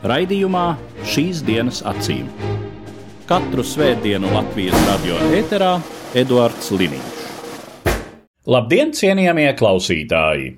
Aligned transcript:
Raidījumā 0.00 0.64
šīs 1.04 1.42
dienas 1.44 1.82
acīm. 1.84 2.30
Katru 3.28 3.60
svētdienu 3.60 4.32
Latvijas 4.32 4.88
radio 4.88 5.20
eterā 5.36 5.74
Eduards 6.16 6.72
Liniņš. 6.72 7.19
Labdien, 8.50 8.88
cienījamie 8.90 9.52
klausītāji! 9.54 10.48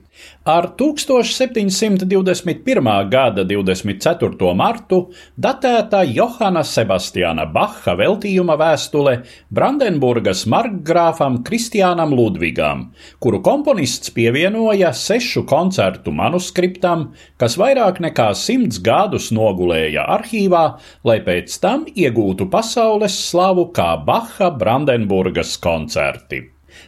Ar 0.48 0.70
1721. 0.80 2.86
gada 3.12 3.42
24. 3.44 4.54
martu 4.56 5.12
datēta 5.36 6.00
Johana 6.08 6.62
Sebastiāna 6.64 7.44
Baha 7.52 7.92
veltījuma 7.98 8.56
vēstule 8.56 9.18
Brandenburgas 9.52 10.46
markgrāfam 10.48 11.42
Kristiānam 11.44 12.16
Ludvigam, 12.16 12.96
kuru 13.20 13.42
komponists 13.44 14.08
pievienoja 14.16 14.94
sešu 14.96 15.44
koncertu 15.52 16.16
manuskriptam, 16.16 17.12
kas 17.36 17.58
vairāk 17.60 18.00
nekā 18.06 18.30
simts 18.32 18.80
gadus 18.80 19.28
nogulēja 19.36 20.08
arhīvā, 20.16 20.64
lai 21.04 21.20
pēc 21.28 21.60
tam 21.60 21.84
iegūtu 21.92 22.48
pasaules 22.56 23.20
slavu 23.28 23.68
kā 23.76 24.00
Baha 24.08 24.48
Brandenburgas 24.56 25.60
koncerti. 25.60 26.40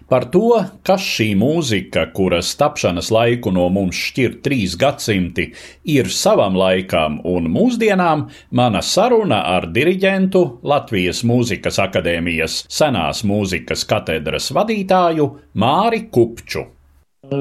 Par 0.08 0.26
to, 0.28 0.58
kas 0.84 1.00
šī 1.00 1.30
mūzika, 1.40 2.04
kuras 2.12 2.50
tapšanas 2.60 3.08
laiku 3.14 3.52
no 3.54 3.70
mums 3.72 3.96
šķir 3.96 4.36
trīs 4.44 4.74
gadsimti, 4.76 5.46
ir 5.88 6.10
savam 6.12 6.58
laikam 6.60 7.22
un 7.24 7.48
mūsdienām, 7.52 8.26
mana 8.52 8.82
saruna 8.84 9.40
ar 9.54 9.70
diriģentu 9.72 10.44
Latvijas 10.62 11.24
Mūzikas 11.24 11.80
akadēmijas 11.86 12.60
senās 12.68 13.24
mūzikas 13.24 13.86
katedras 13.88 14.50
vadītāju 14.52 15.30
Māri 15.56 16.04
Kupču. 16.12 16.66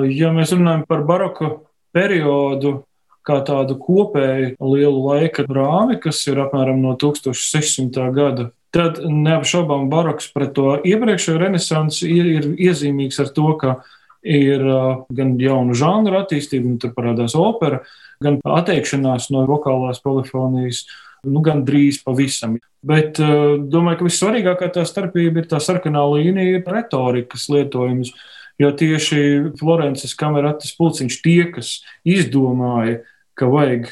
Ja 0.07 0.31
mēs 0.31 0.55
runājam 0.55 0.87
par 0.87 1.03
baroku 1.03 1.51
periodu, 1.93 2.77
kā 3.27 3.41
tādu 3.43 3.75
kopēju 3.79 4.55
lielu 4.71 5.05
laika 5.09 5.43
rāmi, 5.47 5.99
kas 5.99 6.23
ir 6.31 6.39
apmēram 6.43 6.79
no 6.83 6.95
1600. 6.99 8.07
gada 8.15 8.49
tad 8.73 9.03
neapšaubām 9.05 9.89
baroks 9.91 10.31
pret 10.33 10.55
to 10.57 10.77
iepriekšējo 10.81 11.39
renesansu 11.41 12.09
ir, 12.09 12.29
ir 12.39 12.49
iezīmīgs 12.69 13.19
ar 13.21 13.29
to, 13.35 13.51
ka 13.61 13.77
ir 14.23 14.63
gan 15.13 15.33
jaunu 15.39 15.75
žanru 15.77 16.17
attīstība, 16.21 16.71
un 16.71 16.77
tur 16.81 16.93
parādās 16.95 17.35
opera, 17.37 17.81
gan 18.23 18.39
atteikšanās 18.47 19.29
no 19.35 19.43
vokālās 19.49 19.99
polifonijas, 20.03 20.85
nu, 21.27 21.43
gan 21.43 21.63
drīz 21.67 22.01
pavisam. 22.03 22.57
Bet 22.83 23.19
domāju, 23.19 23.99
ka 23.99 24.07
vissvarīgākā 24.07 24.69
tā 24.75 24.85
starpība 24.87 25.43
ir 25.43 25.49
tā 25.51 25.59
sarkanā 25.63 26.03
līnija, 26.15 26.63
retorikas 26.67 27.49
lietojums. 27.51 28.13
Jo 28.61 28.69
tieši 28.77 29.19
Florences 29.57 30.13
kamerates 30.15 30.75
pulciņš 30.77 31.15
tie, 31.25 31.39
kas 31.55 31.79
izdomāja, 32.05 32.99
ka 33.39 33.47
vajag 33.49 33.89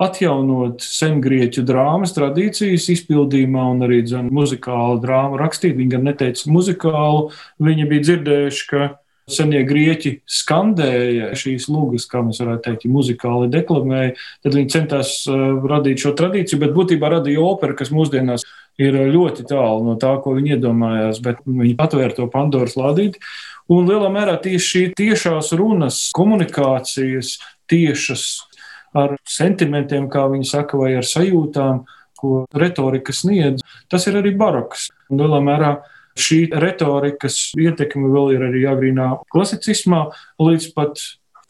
atjaunot 0.00 0.80
sengrieķu 0.84 1.64
drāmas 1.68 2.14
tradīcijas 2.16 2.88
izpildījumā 2.94 3.66
un 3.74 3.84
arī 3.86 4.00
dzen, 4.06 4.30
muzikālu 4.34 5.00
drāmu 5.02 5.40
rakstīt. 5.40 5.76
Viņi 5.76 5.94
gan 5.96 6.08
neteica 6.08 6.50
muzikālu, 6.52 7.28
viņi 7.60 7.88
bija 7.90 8.06
dzirdējuši, 8.08 8.66
ka 8.70 8.88
senie 9.30 9.60
grieķi 9.66 10.14
skandēja 10.26 11.30
šīs 11.38 11.68
lūgas, 11.70 12.08
kā 12.10 12.22
mēs 12.26 12.40
varētu 12.42 12.64
teikt, 12.66 12.88
muzikāli 12.90 13.50
deklamēja. 13.52 14.16
Tad 14.44 14.56
viņi 14.56 14.72
centās 14.74 15.12
uh, 15.30 15.60
radīt 15.70 16.02
šo 16.02 16.14
tradīciju, 16.18 16.60
bet 16.64 16.74
būtībā 16.76 17.12
radīja 17.16 17.44
operu, 17.44 17.76
kas 17.78 17.92
mūsdienās 17.94 18.46
ir 18.80 18.96
ļoti 19.12 19.44
tālu 19.50 19.84
no 19.84 19.96
tā, 20.00 20.14
ko 20.24 20.34
viņi 20.36 20.56
iedomājās, 20.56 21.22
bet 21.24 21.42
viņi 21.46 21.76
patvēra 21.78 22.16
to 22.16 22.26
Pandoras 22.32 22.78
lādīti. 22.80 23.20
Un 23.70 23.86
lielā 23.86 24.08
mērā 24.10 24.34
tieši 24.42 24.66
šī 24.66 24.84
tiešās 24.98 25.52
runas, 25.58 26.08
komunikācijas, 26.16 27.36
tiešas 27.70 28.24
ar 28.96 29.16
sentimentiem, 29.28 30.08
kā 30.10 30.26
viņi 30.32 30.48
saka, 30.50 30.78
vai 30.80 30.94
ar 30.98 31.06
sajūtām, 31.06 31.84
ko 32.20 32.44
retorika 32.52 33.14
sniedz. 33.16 33.64
Tas 33.88 34.06
ir 34.10 34.18
arī 34.20 34.34
baroks. 34.36 34.90
Lielā 35.12 35.40
mērā 35.44 35.70
šī 36.20 36.50
retorikas 36.52 37.38
ietekme 37.58 38.10
vēl 38.12 38.34
ir 38.36 38.44
arī 38.50 38.66
agrīnā 38.68 39.08
klasicismā, 39.32 40.08
līdz 40.42 40.70
pat 40.76 41.00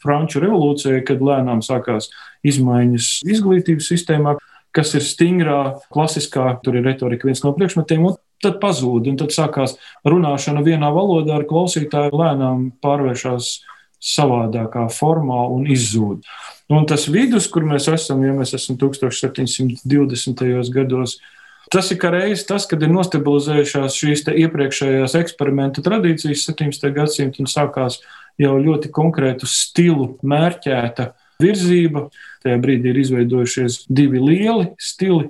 Franču 0.01 0.41
revolūcijai, 0.41 1.03
kad 1.05 1.21
lēnām 1.21 1.61
sākās 1.65 2.09
izmaiņas 2.47 3.19
izglītības 3.27 3.91
sistēmā, 3.91 4.37
kas 4.73 4.95
ir 4.97 5.05
stingrā, 5.05 5.59
klasiskā, 5.93 6.47
tur 6.63 6.79
ir 6.79 6.87
retorika 6.87 7.27
viens 7.27 7.43
no 7.43 7.51
priekšmetiem, 7.57 8.07
un 8.07 8.17
tad 8.41 8.57
pazūd, 8.63 9.11
un 9.11 9.19
tad 9.19 9.33
sākās 9.35 9.75
runāšana 10.07 10.63
vienā 10.65 10.89
valodā 10.95 11.37
ar 11.37 11.45
klausītāju, 11.49 12.15
lēnām 12.17 12.71
pārvēršas 12.81 13.51
savādākā 14.01 14.87
formā 14.91 15.43
un 15.53 15.67
izzūd. 15.69 16.25
Un 16.71 16.87
tas 16.89 17.05
vidus, 17.11 17.47
kur 17.51 17.65
mēs 17.67 17.87
esam, 17.91 18.23
ja 18.25 18.33
mēs 18.33 18.55
esam 18.57 18.77
1720. 18.81 20.71
gados, 20.73 21.17
tas 21.71 21.91
ir 21.93 21.99
kā 22.01 22.09
reizes 22.13 22.47
tas, 22.49 22.65
kad 22.67 22.81
ir 22.81 22.91
nostabilizējušās 22.93 23.97
šīs 24.01 24.25
iepriekšējās 24.31 25.17
eksperimentu 25.21 25.83
tradīcijas 25.85 26.47
17. 26.49 26.89
gadsimta 26.95 27.43
un 27.43 27.51
sākās 27.51 28.01
jau 28.41 28.55
ļoti 28.57 28.89
konkrētu 28.93 29.49
stilu 29.49 30.15
mērķēta 30.23 31.11
virzība. 31.41 32.07
Tajā 32.41 32.57
brīdī 32.61 32.91
ir 32.91 33.01
izveidojušies 33.03 33.85
divi 33.89 34.21
lieli 34.21 34.71
stili 34.81 35.29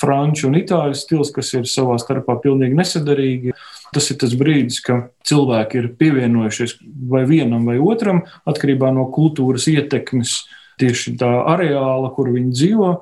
franču 0.00 0.48
un 0.48 0.56
itāļu 0.60 0.96
stils, 0.96 1.32
kas 1.34 1.52
ir 1.56 1.68
savā 1.68 1.98
starpā 2.00 2.38
pilnīgi 2.42 2.78
nesadarīgi. 2.78 3.54
Tas 3.94 4.10
ir 4.12 4.20
tas 4.22 4.34
brīdis, 4.38 4.78
kad 4.86 5.08
cilvēki 5.26 5.80
ir 5.80 5.88
pievienojušies 5.98 6.76
vai 7.10 7.24
vienam 7.26 7.66
vai 7.66 7.78
otram, 7.82 8.22
atkarībā 8.46 8.92
no 8.94 9.08
kultūras 9.14 9.66
ietekmes 9.70 10.44
tieši 10.80 11.16
tā 11.20 11.30
areāla, 11.50 12.12
kur 12.14 12.30
viņi 12.32 12.54
dzīvo. 12.54 12.92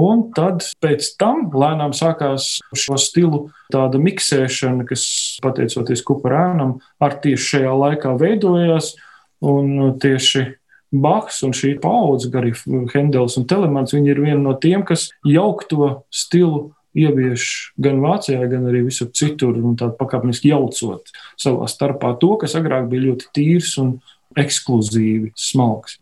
Un 0.00 0.28
tad 0.36 0.62
pēc 0.82 1.08
tam 1.18 1.48
lēnām 1.50 1.92
sākās 1.96 2.60
šo 2.78 2.98
stilu 3.00 3.40
tāda 3.74 3.98
miksēšana, 3.98 4.86
kas, 4.86 5.04
pateicoties 5.42 6.04
kuparēnam, 6.06 6.76
ar 7.02 7.18
tieši 7.22 7.56
šajā 7.56 7.76
laikā 7.84 8.14
veidojās. 8.20 8.94
Un 9.40 9.96
tieši 9.98 10.44
Baks 10.90 11.44
un 11.46 11.54
šī 11.54 11.76
paudze, 11.82 12.28
arī 12.34 12.50
Hendels 12.90 13.36
un 13.38 13.46
Telemans, 13.50 13.94
viņi 13.94 14.10
ir 14.10 14.20
viena 14.24 14.40
no 14.42 14.56
tiem, 14.58 14.82
kas 14.86 15.08
jauk 15.26 15.62
to 15.70 15.90
stilu 16.10 16.72
ievieš 16.96 17.72
gan 17.78 18.00
Vācijā, 18.02 18.42
gan 18.50 18.66
arī 18.70 18.84
visur 18.88 19.10
citur, 19.14 19.54
un 19.56 19.76
tādā 19.78 19.94
pakāpeniski 19.98 20.50
jaucot 20.50 21.12
savā 21.38 21.68
starpā 21.70 22.14
to, 22.20 22.34
kas 22.40 22.56
agrāk 22.58 22.88
bija 22.90 23.10
ļoti 23.10 23.30
tīrs 23.36 23.76
un 23.82 23.96
ekskluzīvi 24.38 25.32
smalks. 25.38 25.98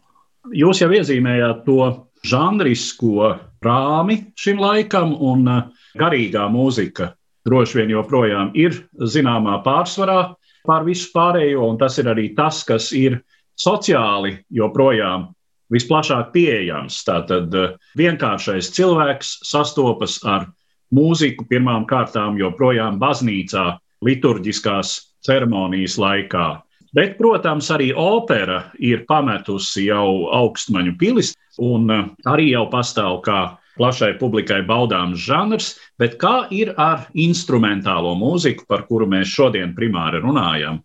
Jūs 0.54 0.80
jau 0.82 0.88
iezīmējāt 0.94 1.64
to 1.66 1.82
žanrisko 2.26 3.34
rāmi 3.64 4.18
šim 4.38 4.60
laikam, 4.62 5.14
un 5.14 5.48
uh, 5.48 5.64
garīgā 5.98 6.46
mūzika 6.52 7.12
droši 7.48 7.80
vien 7.80 7.94
joprojām 7.96 8.52
ir 8.58 8.76
zināmā 8.98 9.60
pārsvarā 9.64 10.34
pār 10.68 10.84
visu 10.88 11.10
pārējo, 11.14 11.64
un 11.70 11.78
tas 11.80 11.96
ir 12.00 12.10
arī 12.12 12.30
tas, 12.36 12.62
kas 12.66 12.90
ir 12.96 13.20
sociāli 13.58 14.36
joprojām 14.54 15.28
visplašāk 15.72 16.32
pieejams. 16.34 17.00
Tātad 17.08 17.54
uh, 17.56 17.74
vienkāršais 17.98 18.72
cilvēks 18.76 19.38
sastopas 19.48 20.20
ar 20.24 20.48
mūziku 20.94 21.46
pirmām 21.48 21.86
kārtām 21.88 22.38
joprojām 22.40 22.98
baznīcā, 23.00 23.78
liturģiskās 24.04 24.94
ceremonijas 25.26 25.98
laikā. 25.98 26.48
Bet, 26.96 27.18
protams, 27.18 27.68
arī 27.74 27.90
opera 27.92 28.62
ir 28.80 29.04
pametusi 29.08 29.88
jau 29.90 30.30
augstmaņu 30.32 30.94
pilis, 31.00 31.34
un 31.60 31.90
eh, 31.92 32.04
arī 32.30 32.52
jau 32.54 32.64
pastāv 32.72 33.20
kā 33.26 33.40
plašai 33.78 34.14
publikai 34.18 34.62
baudāms 34.66 35.20
žanrs, 35.22 35.74
bet 36.00 36.16
kā 36.18 36.48
ir 36.54 36.72
ar 36.80 37.06
instrumentālo 37.14 38.14
mūziku, 38.18 38.66
par 38.66 38.86
kuru 38.88 39.06
mēs 39.10 39.30
šodien 39.30 39.74
primāri 39.76 40.22
runājam? 40.24 40.80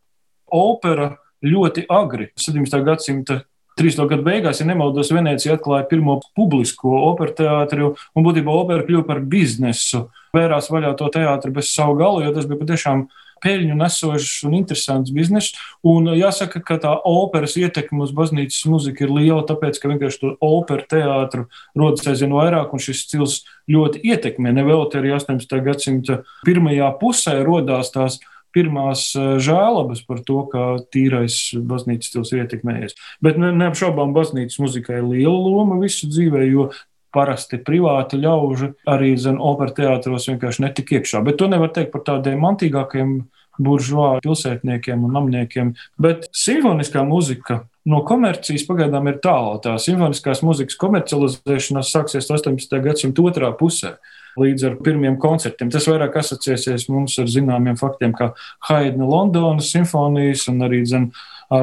Opera 0.54 1.10
ļoti 1.44 1.88
agri, 1.90 2.30
17. 2.38 2.84
gadsimta 2.86 3.40
30. 3.80 4.06
gadu 4.10 4.26
beigās, 4.26 4.62
ja 4.62 4.68
nemaldos, 4.70 5.12
Venecija 5.14 5.58
atklāja 5.58 5.88
pirmo 5.90 6.20
publisko 6.38 6.94
operu 7.10 7.34
teātri, 7.38 7.90
un 7.90 8.26
būtībā 8.26 8.54
opera 8.54 8.86
kļuva 8.86 9.08
par 9.08 9.22
biznesu. 9.26 10.08
Vērās 10.34 10.70
vaļā 10.74 10.94
to 10.98 11.10
teātri 11.14 11.54
bez 11.54 11.74
savu 11.74 11.98
galu, 12.00 12.24
jo 12.26 12.34
tas 12.36 12.50
bija 12.50 12.62
patiešām 12.62 13.08
peļņu 13.44 13.76
nesošs 13.78 14.44
un 14.48 14.56
interesants 14.58 15.12
bizness. 15.14 15.58
Un 15.86 16.08
jāsaka, 16.16 16.62
ka 16.64 16.80
tā 16.82 16.94
operas 17.08 17.58
ietekme 17.60 18.06
uz 18.06 18.14
baznīcas 18.16 18.64
muziku 18.72 19.06
ir 19.06 19.14
liela, 19.14 19.42
tāpēc, 19.48 19.80
ka 19.80 19.92
vienkārši 19.92 20.22
to 20.22 20.34
operu 20.44 20.88
teātru 20.90 21.48
rodas 21.78 22.08
aizvien 22.10 22.36
vairāk, 22.36 22.74
un 22.74 22.84
šis 22.84 23.04
stils 23.08 23.42
ļoti 23.72 24.04
ietekmē. 24.14 24.54
Nevēl 24.56 24.86
arī 25.00 25.16
18. 25.18 25.60
gadsimta 25.66 26.22
pirmajā 26.48 26.94
pusē 27.02 27.40
rodās 27.44 27.92
tās 27.94 28.22
pirmās 28.54 29.10
žēlabas 29.16 30.04
par 30.08 30.24
to, 30.28 30.44
ka 30.52 30.64
tīrais 30.94 31.38
baznīcas 31.58 32.12
stils 32.12 32.34
ir 32.34 32.44
ietekmējies. 32.46 32.98
Bet 33.24 33.40
neapšaubām 33.42 34.16
baznīcas 34.16 34.62
muzikai 34.62 35.00
ir 35.02 35.08
liela 35.10 35.38
loma 35.38 35.80
visu 35.82 36.10
dzīvē, 36.12 36.46
jo 36.52 36.70
parasti 37.14 37.60
privāti 37.62 38.18
ļauži 38.22 38.72
arī 38.90 39.14
zem 39.22 39.38
opera 39.42 39.74
teātros 39.76 40.28
vienkārši 40.32 40.66
netika 40.66 40.98
iekšā. 40.98 41.22
Bet 41.26 41.38
to 41.42 41.50
nevar 41.52 41.72
teikt 41.74 41.94
par 41.94 42.06
tādiem 42.08 42.42
mantīgākiem 42.42 43.20
buržuā 43.62 44.18
pilsētniekiem 44.24 45.04
un 45.06 45.14
namniekiem. 45.14 45.74
Bet 46.02 46.26
simfoniskā 46.34 47.04
muzika 47.06 47.64
no 47.86 48.02
komercijas 48.08 48.66
pagaidām 48.66 49.12
ir 49.12 49.20
tālu. 49.24 49.60
Tā 49.64 49.76
simfoniskās 49.82 50.42
muzikas 50.46 50.80
komercializēšanās 50.82 51.94
sāksies 51.94 52.32
18. 52.32 52.82
gadsimta 52.84 53.26
otrā 53.30 53.54
pusē. 53.60 53.98
Līdz 54.40 54.66
ar 54.70 54.78
pirmiem 54.86 55.20
koncertiem. 55.22 55.70
Tas 55.74 55.86
vairāk 55.90 56.18
asociēsies 56.22 56.88
mums 56.90 57.20
ar 57.22 57.30
zināmiem 57.30 57.78
faktiem, 57.80 58.16
kā 58.18 58.32
Haidna 58.70 59.06
Londonas 59.10 59.70
simfonijas 59.74 60.48
un 60.52 60.66
arī 60.66 60.84
zem, 60.90 61.12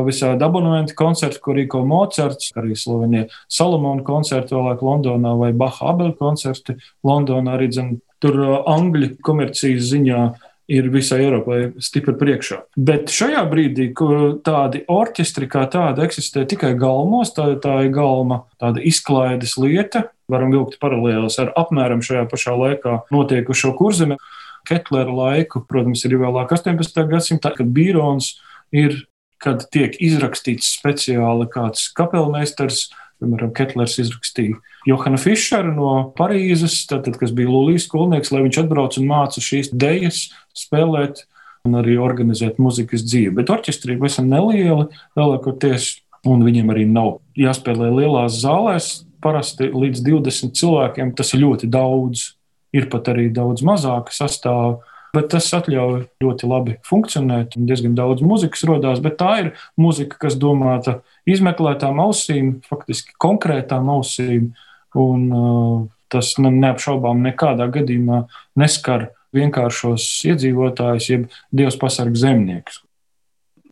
visādi 0.07 0.45
abonementi 0.47 0.95
koncerti, 0.95 1.41
ko 1.43 1.55
rīko 1.57 1.81
Mocards, 1.89 2.53
arī 2.59 2.77
Slovenija 2.79 3.27
Salomona 3.51 4.05
koncerti 4.07 4.55
vēlāk 4.55 4.85
Londonā 4.87 5.35
vai 5.41 5.51
Baha 5.57 5.91
Abel 5.95 6.15
koncerti 6.19 6.77
Londonā 7.07 7.57
arī 7.57 7.71
zem, 7.75 7.97
tur 8.23 8.39
angļu 8.69 9.17
komercijas 9.27 9.91
ziņā 9.91 10.23
ir 10.71 10.89
visai 10.93 11.21
Eiropai 11.25 11.61
stipri 11.83 12.15
priekšā. 12.19 12.61
Bet 12.79 13.11
šajā 13.13 13.43
brīdī, 13.51 13.91
kur 13.97 14.39
tādi 14.47 14.85
orķestri 14.91 15.49
kā 15.51 15.65
tādi 15.71 16.05
eksistē 16.07 16.47
tikai 16.51 16.73
galmos, 16.79 17.35
tā, 17.37 17.49
tā 17.63 17.81
ir 17.87 17.93
galma 17.95 18.45
tāda 18.63 18.83
izklaides 18.87 19.57
lieta, 19.61 20.07
varam 20.31 20.55
vilkt 20.55 20.79
paralēlus 20.83 21.41
ar 21.43 21.53
apmēram 21.59 22.05
šajā 22.07 22.27
pašā 22.31 22.55
laikā 22.59 23.01
notiekušo 23.15 23.75
kurzemi. 23.79 24.21
Ketlera 24.69 25.11
laiku, 25.11 25.65
protams, 25.67 26.05
ir 26.05 26.19
vēlāk 26.21 26.53
18. 26.53 27.07
gadsimta, 27.09 27.51
kad 27.57 27.71
Bīrons 27.75 28.35
ir 28.77 28.99
kad 29.41 29.65
tiek 29.73 29.97
izrakstīts 30.05 30.69
speciāli 30.77 31.49
kāds 31.51 31.89
kapelmeistars, 31.97 32.91
piemēram, 33.21 33.53
Ketlers 33.57 33.99
izrakstīja 34.03 34.59
Johanu 34.89 35.21
Fischeru 35.21 35.75
no 35.77 35.91
Parīzes, 36.17 36.79
tātad, 36.89 37.19
kas 37.21 37.35
bija 37.37 37.51
Lulijas 37.53 37.87
skolnieks, 37.89 38.33
lai 38.33 38.45
viņš 38.47 38.63
atbrauc 38.63 38.97
un 39.01 39.09
māca 39.11 39.43
šīs 39.45 39.73
dejas 39.77 40.29
spēlēt 40.57 41.25
un 41.69 41.77
arī 41.81 41.99
organizēt 42.01 42.61
muzikas 42.63 43.05
dzīvi. 43.05 43.35
Bet 43.37 43.53
orķestri 43.53 43.95
ir 43.95 44.03
visam 44.03 44.31
nelieli, 44.31 44.89
lielākoties, 45.19 45.93
un 46.29 46.45
viņiem 46.45 46.73
arī 46.73 46.87
nav 46.89 47.19
jāspēlē 47.39 47.91
lielās 48.01 48.41
zālēs. 48.43 48.91
Parasti 49.21 49.69
līdz 49.69 50.01
20 50.07 50.57
cilvēkiem 50.57 51.13
tas 51.17 51.35
ir 51.37 51.45
ļoti 51.45 51.69
daudz. 51.71 52.31
Ir 52.71 52.87
pat 52.89 53.09
arī 53.11 53.27
daudz 53.35 53.65
mazāka 53.67 54.15
sastāvā 54.15 54.79
bet 55.15 55.31
tas 55.33 55.49
ļauj 55.51 56.03
ļoti 56.23 56.49
labi 56.51 56.77
funkcionēt, 56.87 57.57
un 57.59 57.69
diezgan 57.69 57.95
daudz 57.99 58.25
muzikas 58.25 58.65
radās. 58.69 59.03
Bet 59.05 59.19
tā 59.21 59.31
ir 59.45 59.53
muzika, 59.81 60.19
kas 60.27 60.39
domāta 60.41 61.01
izmeklētām 61.29 62.01
ausīm, 62.03 62.59
faktiski 62.69 63.17
konkrētām 63.23 63.91
ausīm, 63.93 64.53
un 64.99 65.27
uh, 65.31 65.89
tas 66.11 66.35
neapšaubām 66.43 67.23
nekādā 67.27 67.69
gadījumā 67.73 68.25
neskar 68.59 69.11
vienkāršos 69.37 70.07
iedzīvotājus, 70.31 71.11
jeb 71.11 71.29
Dievs 71.55 71.79
pasarg 71.79 72.17
zemniekus. 72.19 72.81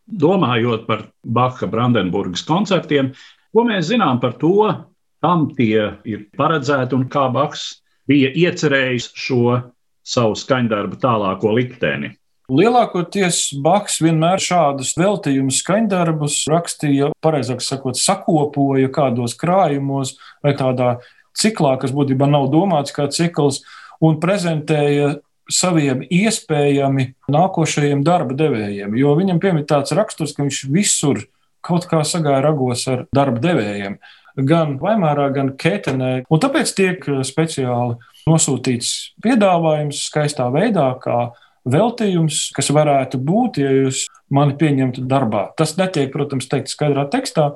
Domājot 0.08 0.86
par 0.86 1.08
Baha 1.22 1.66
Brandenburgas 1.68 2.44
koncertiem, 2.48 3.10
ko 3.52 3.64
mēs 3.66 3.90
zinām 3.90 4.22
par 4.22 4.38
to, 4.40 4.70
kam 5.22 5.48
tie 5.58 5.98
ir 6.08 6.28
paredzēti 6.38 6.96
un 6.96 7.08
kā 7.10 7.26
Baks 7.34 7.82
bija 8.08 8.30
iecerējis 8.32 9.10
šo 9.18 9.58
savu 10.08 10.38
skaņdarbu 10.38 10.98
tālāko 11.02 11.52
likteni. 11.56 12.14
Lielākoties 12.48 13.42
Baks 13.60 13.98
vienmēr 14.00 14.40
šādus 14.40 14.94
veltījumus 14.96 15.58
skaņdarbus 15.60 16.40
rakstīja, 16.48 17.10
pareizāk 17.20 17.60
sakot, 17.60 17.98
sakopoja 18.00 18.88
kādos 18.88 19.36
krājumos 19.36 20.14
vai 20.44 20.54
tādā 20.56 20.94
ciklā, 21.36 21.74
kas 21.80 21.92
būtībā 21.92 22.28
nav 22.30 22.48
domāts 22.52 22.94
kā 22.96 23.04
cikls, 23.12 23.60
un 24.00 24.16
prezentēja 24.22 25.18
saviem 25.52 26.00
iespējami 26.04 27.10
nākošajiem 27.32 28.04
darba 28.06 28.36
devējiem. 28.36 28.96
Jo 28.96 29.12
viņam 29.18 29.40
piemīt 29.42 29.68
tāds 29.68 29.92
raksturs, 29.96 30.32
ka 30.36 30.44
viņš 30.44 30.64
visur 30.72 31.24
kaut 31.64 31.88
kā 31.90 32.00
sagāja 32.06 32.42
ragos 32.44 32.86
ar 32.88 33.06
darba 33.14 33.42
devējiem. 33.44 33.98
Gan 34.38 34.76
Vaimārā, 34.78 35.28
gan 35.34 35.52
Ketenē. 35.58 36.12
Un 36.30 36.42
tāpēc 36.42 36.72
tiek 36.76 37.04
speciāli 37.26 37.98
nosūtīts 38.28 38.94
piedāvājums 39.24 40.04
skaistā 40.10 40.46
veidā, 40.54 40.92
kā 41.02 41.30
veltījums, 41.68 42.48
kas 42.56 42.70
varētu 42.74 43.20
būt, 43.20 43.60
ja 43.62 43.72
jūs 43.72 44.06
mani 44.32 44.56
pieņemtu 44.58 45.04
darbā. 45.08 45.48
Tas 45.58 45.76
netiek, 45.80 46.10
protams, 46.14 46.48
teikt 46.50 46.72
skaidrā 46.72 47.08
tekstā. 47.12 47.54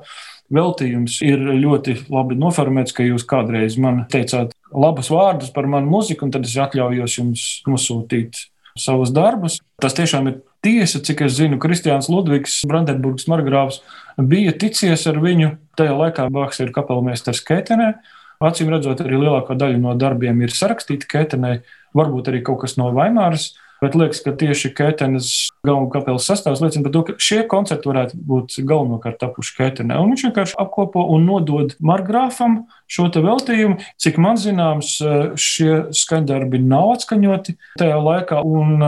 Veltījums 0.52 1.20
ir 1.24 1.40
ļoti 1.40 1.96
labi 2.12 2.36
noformēts, 2.36 2.92
ka 2.92 3.06
jūs 3.06 3.24
kādreiz 3.28 3.78
man 3.80 4.02
teicāt 4.12 4.52
labus 4.68 5.08
vārdus 5.12 5.52
par 5.54 5.68
manu 5.70 5.88
muziku, 5.94 6.26
un 6.26 6.34
tad 6.34 6.44
es 6.48 6.58
atļaujos 6.60 7.18
jums 7.20 7.46
nosūtīt 7.68 8.48
savus 8.76 9.12
darbus. 9.14 9.60
Tas 9.80 9.96
tiešām 9.96 10.28
ir 10.28 10.40
tiesa, 10.64 11.02
cik 11.04 11.24
es 11.26 11.36
zinu, 11.38 11.58
Kristiāns 11.62 12.08
Ludvigs, 12.12 12.60
Brandenburgas 12.68 13.28
margrāvs, 13.30 13.80
bija 14.18 14.54
ticies 14.54 15.06
ar 15.10 15.20
viņu. 15.22 15.56
Tajā 15.78 15.94
laikā 15.98 16.28
Bāks 16.32 16.62
ir 16.62 16.72
kapelmeistars 16.74 17.42
Keitenē. 17.46 17.94
Acīm 18.42 18.72
redzot, 18.72 19.02
arī 19.04 19.20
lielākā 19.20 19.54
daļa 19.58 19.78
no 19.78 19.92
darbiem 19.98 20.40
ir 20.42 20.54
sarakstīta 20.54 21.06
Ketenē, 21.10 21.60
varbūt 21.94 22.32
arī 22.32 22.40
kaut 22.46 22.64
kas 22.64 22.74
no 22.80 22.90
Vaimāras. 22.94 23.52
Bet 23.82 23.96
liekas, 23.98 24.20
ka 24.22 24.30
tieši 24.38 24.70
Ketenes 24.78 25.28
galvenā 25.66 25.90
kapelas 25.90 26.28
sastāvs 26.30 26.60
liecina 26.62 26.84
par 26.86 26.92
to, 26.94 27.00
ka 27.08 27.14
šie 27.18 27.40
koncerti 27.50 27.90
varētu 27.90 28.18
būt 28.30 28.60
galvenokārt 28.62 29.18
tapuši 29.18 29.56
Ketenē. 29.56 29.96
Un 29.98 30.12
viņš 30.12 30.22
vienkārši 30.28 30.58
apkopo 30.62 31.02
un 31.14 31.26
nodod 31.26 31.74
Margrāfam 31.82 32.60
šo 32.86 33.08
veltījumu. 33.10 33.80
Cik 33.98 34.20
man 34.22 34.38
zināms, 34.38 34.94
šie 35.34 35.72
skaņdarbi 35.98 36.62
nav 36.62 36.94
atskaņoti 36.94 37.56
tajā 37.82 37.98
laikā. 37.98 38.44
Un, 38.46 38.86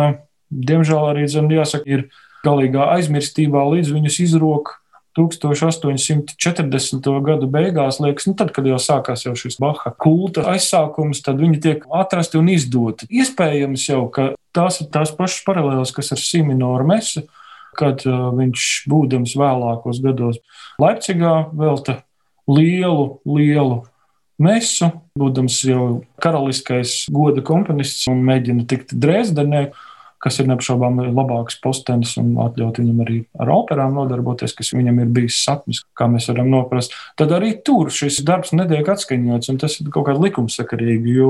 diemžēl 0.55 1.11
arī, 1.11 1.27
zem, 1.31 1.51
jāsaka, 1.53 1.85
ir 1.91 2.07
galīgā 2.45 2.89
aizmirstībā 2.97 3.63
līdz 3.75 3.93
viņus 3.97 4.21
izrok 4.25 4.77
1840. 5.19 7.07
gadu 7.23 7.47
beigās, 7.51 8.01
liekas, 8.03 8.27
nu 8.27 8.35
tad, 8.39 8.51
kad 8.55 8.67
jau 8.67 8.81
sākās 8.83 9.23
jau 9.27 9.35
šis 9.39 9.61
Baha 9.63 9.93
kulta 10.01 10.49
aizsākums, 10.51 11.23
tad 11.23 11.39
viņi 11.43 11.61
tiek 11.63 11.87
atrasti 11.95 12.41
un 12.41 12.51
izdoti. 12.51 13.07
Iespējams 13.23 13.87
jau, 13.93 14.03
ka 14.15 14.33
tās 14.55 14.81
ir 14.83 14.91
tās 14.95 15.15
pašas 15.15 15.47
paralēlas, 15.47 15.95
kas 15.95 16.11
ar 16.17 16.23
Siminoru 16.23 16.87
Mesu, 16.91 17.23
kad 17.79 18.03
uh, 18.07 18.31
viņš, 18.35 18.67
būdams 18.91 19.37
vēlākos 19.39 20.03
gados 20.03 20.43
Leipzigā, 20.83 21.35
velta 21.55 22.01
lielu, 22.51 23.21
lielu 23.27 23.83
mesu, 24.39 24.91
būdams 25.19 25.61
jau 25.69 25.87
karaliskais 26.23 27.05
goda 27.15 27.43
komponists 27.47 28.09
un 28.11 28.23
mēģina 28.27 28.67
tikt 28.71 28.95
Dresdenē 28.99 29.69
kas 30.25 30.41
ir 30.41 30.49
neapšaubām 30.49 31.03
labāks 31.13 31.59
postenis 31.63 32.15
un 32.21 32.33
atļaut 32.47 32.81
viņam 32.81 33.03
arī 33.05 33.19
ar 33.41 33.53
operām 33.53 33.99
nodarboties, 33.99 34.57
kas 34.57 34.73
viņam 34.77 35.03
ir 35.03 35.13
bijis 35.13 35.43
sapnis, 35.45 35.83
kā 35.99 36.09
mēs 36.11 36.31
varam 36.33 36.49
noprast. 36.53 36.97
Tad 37.21 37.35
arī 37.37 37.53
tur 37.67 37.93
šis 37.93 38.23
darbs 38.25 38.55
netiek 38.57 38.89
atskaņots, 38.95 39.53
un 39.53 39.61
tas 39.61 39.77
ir 39.81 39.93
kaut 39.93 40.09
kā 40.09 40.17
likumsakarīgi. 40.17 41.21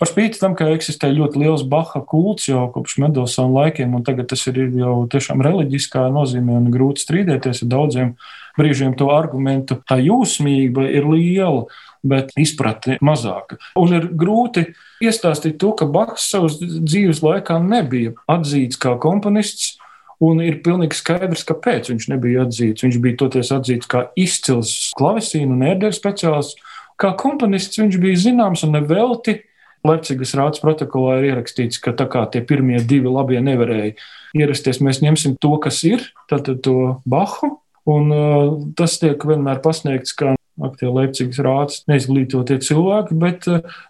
Par 0.00 0.10
spīti 0.10 0.40
tam, 0.40 0.56
ka 0.58 0.72
eksistē 0.74 1.12
ļoti 1.14 1.38
liels 1.44 1.62
Baha 1.70 2.00
kults 2.08 2.48
jau 2.48 2.64
kopš 2.74 2.96
Mendelsona 3.04 3.60
laikiem, 3.60 3.92
un 3.94 4.02
tagad 4.06 4.26
tas 4.32 4.42
ir 4.50 4.58
jau 4.74 4.96
tiešām 5.10 5.44
reliģiskā 5.44 6.08
nozīmē 6.12 6.56
un 6.58 6.72
grūti 6.74 7.04
strīdēties 7.04 7.62
ar 7.62 7.70
daudziem 7.76 8.10
brīžiem 8.58 8.96
to 8.98 9.12
argumentu. 9.14 9.78
Tā 9.86 10.00
jūsmība 10.02 10.88
ir 10.90 11.06
liela, 11.12 11.68
bet 12.04 12.34
izpratne 12.40 12.98
mazāka. 13.04 13.58
Un 13.80 13.96
ir 13.96 14.10
grūti 14.12 14.66
iestāstīt 15.04 15.56
to, 15.62 15.72
ka 15.78 15.88
Baks 15.90 16.28
savas 16.30 16.58
dzīves 16.60 17.22
laikā 17.24 17.58
nebija 17.64 18.14
atzīts 18.30 18.80
kā 18.80 18.96
komponists. 19.00 19.74
Un 20.22 20.38
ir 20.40 20.60
pilnīgi 20.64 20.96
skaidrs, 20.96 21.42
kāpēc 21.48 21.90
viņš 21.90 22.06
nebija 22.12 22.44
atzīts. 22.46 22.84
Viņš 22.86 23.00
bija 23.02 23.18
toties 23.24 23.50
atzīts 23.52 23.88
kā 23.90 24.06
izcils 24.16 24.92
klavesīnu 24.96 25.56
un 25.56 25.64
ērderu 25.72 25.96
speciālists. 25.96 26.60
Kā 27.00 27.10
komponists 27.18 27.80
viņš 27.80 27.98
bija 28.00 28.20
zināms 28.28 28.62
un 28.64 28.76
nevelti. 28.76 29.40
Leipzigas 29.84 30.32
rādes 30.38 30.62
protokolā 30.62 31.18
ir 31.18 31.32
ierakstīts, 31.32 31.80
ka 31.82 31.92
tā 31.92 32.06
kā 32.08 32.22
tie 32.32 32.40
pirmie 32.46 32.78
divi 32.80 33.10
labie 33.10 33.42
nevarēja 33.44 33.98
ierasties, 34.34 34.80
mēs 34.80 35.02
ņemsim 35.04 35.36
to, 35.42 35.52
kas 35.62 35.82
ir, 35.86 36.06
tātad 36.30 36.62
to 36.64 37.02
Bahu. 37.04 37.58
Un 37.84 38.08
uh, 38.14 38.54
tas 38.78 38.96
tiek 38.96 39.20
vienmēr 39.28 39.60
pasniegts 39.64 40.14
kā 40.16 40.32
aktie 40.62 40.88
Leipzigas 40.90 41.40
rāds, 41.42 41.80
neizglītotie 41.90 42.60
cilvēki, 42.62 43.16
bet 43.18 43.48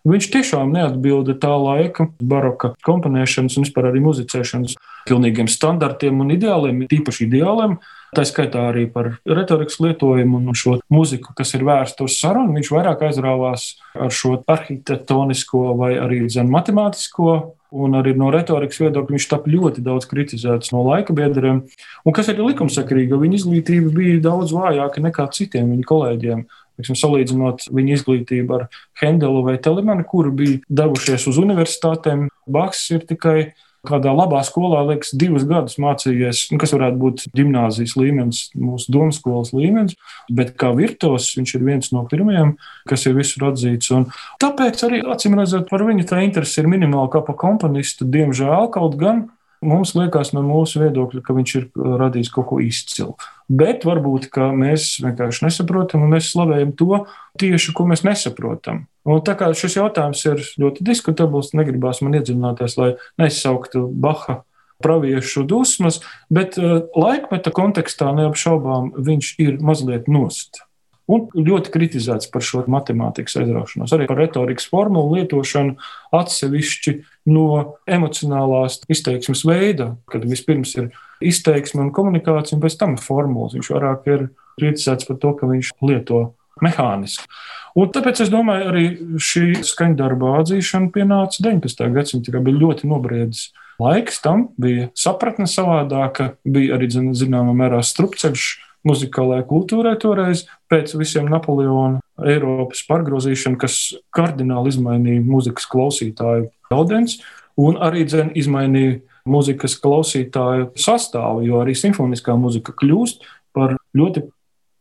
viņš 0.09 0.31
tiešām 0.33 0.73
neatbilda 0.75 1.37
tā 1.41 1.53
laika 1.61 2.09
baroka 2.23 2.73
komponēšanas 2.87 3.59
un 3.59 3.67
vispār 3.67 3.91
arī 3.91 4.01
muzicēšanas 4.05 4.79
pilnīgiem 5.09 5.51
standartiem 5.51 6.23
un 6.25 6.33
ideāliem, 6.35 6.87
tīpaši 6.89 7.29
ideāliem. 7.29 7.77
Tā 8.15 8.23
skaitā 8.29 8.69
arī 8.71 8.85
par 8.91 9.17
retorikas 9.27 9.81
lietojumu 9.83 10.39
un 10.39 10.57
šo 10.59 10.77
mūziku, 10.93 11.33
kas 11.35 11.55
ir 11.57 11.65
vērsta 11.67 12.07
uz 12.07 12.19
sarunu. 12.21 12.55
Viņš 12.55 12.71
vairāk 12.71 13.03
aizrāvās 13.09 13.73
ar 13.99 14.15
šo 14.15 14.37
arhitektonisko 14.51 15.73
vai 15.81 15.95
arī 15.99 16.25
zem 16.31 16.53
matemātisko. 16.53 17.55
Un 17.75 17.97
arī 17.99 18.13
no 18.15 18.29
retorikas 18.31 18.79
viedokļa 18.79 19.17
viņš 19.17 19.25
tika 19.33 19.51
ļoti 19.51 19.83
daudz 19.83 20.07
kritizēts 20.07 20.71
no 20.71 20.85
laika 20.87 21.17
biedriem. 21.17 21.65
Un 22.07 22.15
kas 22.15 22.31
ir 22.31 22.39
likumsakarīgi, 22.39 23.11
jo 23.11 23.19
viņa 23.19 23.41
izglītība 23.41 23.91
bija 23.97 24.21
daudz 24.29 24.55
vājāka 24.55 25.03
nekā 25.03 25.27
citiem 25.35 25.73
viņa 25.75 25.89
kolēģiem. 25.91 26.45
Liksim, 26.79 26.99
salīdzinot 26.99 27.67
viņa 27.75 27.99
izglītību 27.99 28.57
ar 28.57 28.65
Hendelu 29.03 29.43
vai 29.47 29.59
Telemanu, 29.63 30.07
kuri 30.07 30.33
bija 30.39 30.63
devušies 30.83 31.27
uz 31.31 31.43
universitātēm, 31.43 32.29
Baks 32.47 32.87
ir 32.95 33.07
tikai 33.11 33.39
kādā 33.87 34.13
labā 34.15 34.41
skolā, 34.47 34.83
liekas, 34.89 35.13
divus 35.19 35.45
gadus 35.49 35.79
mācījies, 35.83 36.47
nu, 36.53 36.59
kas 36.63 36.75
varētu 36.77 37.01
būt 37.01 37.25
gimnāzijas 37.37 37.97
līmenis, 38.01 38.43
mūsu 38.59 38.95
domu 38.95 39.15
skolas 39.15 39.53
līmenis, 39.57 39.99
bet 40.33 40.55
kā 40.61 40.73
virtuos 40.77 41.31
viņš 41.37 41.55
ir 41.59 41.67
viens 41.69 41.93
no 41.95 42.05
pirmajiem, 42.11 42.57
kas 42.91 43.07
ir 43.09 43.17
visur 43.19 43.49
atzīts. 43.51 43.93
Un 43.95 44.09
tāpēc 44.43 44.83
arī, 44.89 45.05
acīm 45.15 45.39
redzot, 45.39 45.69
par 45.71 45.85
viņu 45.87 46.09
tā 46.11 46.25
interese 46.25 46.63
ir 46.63 46.71
minimāla 46.73 47.13
kā 47.13 47.25
pa 47.27 47.37
komponistu, 47.39 48.09
diemžēl 48.09 48.71
kaut 48.75 48.99
gan 49.01 49.27
mums 49.65 49.95
liekas 49.97 50.33
no 50.37 50.43
mūsu 50.47 50.83
viedokļa, 50.83 51.23
ka 51.25 51.37
viņš 51.37 51.55
ir 51.59 51.69
radījis 51.75 52.33
kaut 52.35 52.49
ko 52.51 52.61
izcilu. 52.63 53.15
Bet 53.49 53.85
varbūt 53.85 54.31
mēs 54.57 54.89
vienkārši 55.05 55.47
nesaprotam, 55.47 56.05
un 56.05 56.15
mēs 56.15 56.31
slavējam 56.33 56.73
to 56.79 57.05
tieši, 57.41 57.75
ko 57.77 57.89
mēs 57.91 58.05
nesaprotam. 58.07 58.85
Un 59.05 59.21
tā 59.25 59.37
kā 59.37 59.51
šis 59.57 59.79
jautājums 59.81 60.25
ir 60.31 60.43
ļoti 60.61 60.87
diskutabls, 60.87 61.53
negribās 61.57 62.01
man 62.05 62.17
iedziļināties, 62.21 62.77
lai 62.81 62.95
nesauktu 63.21 63.87
Baha 63.93 64.43
praviešu 64.85 65.45
dusmas, 65.49 66.01
bet 66.33 66.59
uh, 66.61 66.85
laikmeta 66.99 67.53
kontekstā 67.55 68.11
neapšaubām 68.17 68.93
viņš 69.07 69.35
ir 69.45 69.59
mazliet 69.65 70.09
nost. 70.11 70.65
Un 71.05 71.27
ļoti 71.37 71.73
kritizēts 71.75 72.31
par 72.33 72.45
šo 72.45 72.63
matemātikas 72.73 73.37
aizraušanos, 73.43 73.93
arī 73.93 74.07
par 74.09 74.23
retorikas 74.23 74.69
formulu 74.71 75.19
lietošanu 75.19 75.75
atsevišķi 76.17 76.95
no 77.29 77.49
emocionālās 77.85 78.81
izteiksmes 78.89 79.45
veida, 79.45 79.91
kad 80.09 80.25
vispirms 80.25 80.73
ir 80.79 80.89
izteiksme 81.25 81.85
un 81.85 81.93
komunikācija, 81.93 82.57
un 82.57 82.65
pēc 82.65 82.79
tam 82.81 82.97
formulas. 83.01 83.53
Viņš 83.57 83.71
vairāk 83.75 84.09
ir 84.15 84.27
kritizēts 84.57 85.11
par 85.11 85.21
to, 85.21 85.35
ka 85.37 85.51
viņš 85.51 85.75
lieto 85.85 86.23
mehāniski. 86.65 87.29
Un 87.75 87.91
tāpēc 87.93 88.23
es 88.25 88.31
domāju, 88.31 88.67
arī 88.71 88.85
šī 89.21 89.65
skaņdarba 89.67 90.37
atzīšana 90.41 90.93
pienāca 90.95 91.43
19. 91.43 91.89
gadsimtā, 91.97 92.33
kad 92.33 92.47
bija 92.47 92.61
ļoti 92.63 92.89
nobriedzis 92.89 93.49
laiks 93.83 94.21
tam, 94.23 94.49
bija 94.61 94.89
sapratne 94.99 95.49
savādāka, 95.51 96.35
bija 96.47 96.79
arī 96.79 96.89
zināmā 96.95 97.55
mērā 97.59 97.83
strupceļš 97.83 98.47
muzikālajai 98.85 99.47
kultūrai 99.49 99.97
toreiz 100.01 100.45
pēc 100.75 100.97
visiem 100.99 101.31
Napoleona 101.31 102.03
Eiropas 102.27 102.83
pārgrozīšana, 102.89 103.59
kas 103.63 103.79
kardināli 104.15 104.75
izmainīja 104.75 105.25
muzikas 105.27 105.67
klausītāju 105.71 106.51
audens 106.75 107.21
un 107.61 107.79
arī 107.83 108.05
dzen 108.09 108.33
izmainīja 108.39 109.01
muzikas 109.31 109.79
klausītāju 109.81 110.73
sastāvu, 110.79 111.45
jo 111.47 111.63
arī 111.63 111.77
simfoniskā 111.79 112.35
muzika 112.37 112.75
kļūst 112.77 113.23
par 113.55 113.77
ļoti 113.97 114.27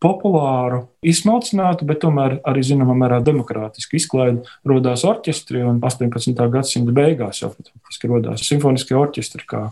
populāru, 0.04 0.82
izsmalcinātu, 1.06 1.86
bet 1.88 2.02
tomēr 2.02 2.36
arī 2.44 2.64
zināmā 2.66 2.96
mērā 2.98 3.22
demokrātisku 3.24 3.96
izklaidi 3.96 4.42
radās 4.68 5.04
orķestri. 5.08 5.62
Un 5.64 5.80
18. 5.80 6.44
gadsimta 6.52 6.92
beigās 6.92 7.40
jau 7.40 7.54
faktiski 7.54 8.10
radās 8.12 8.44
simfoniskie 8.44 8.98
orķestri, 9.00 9.46
kā 9.48 9.62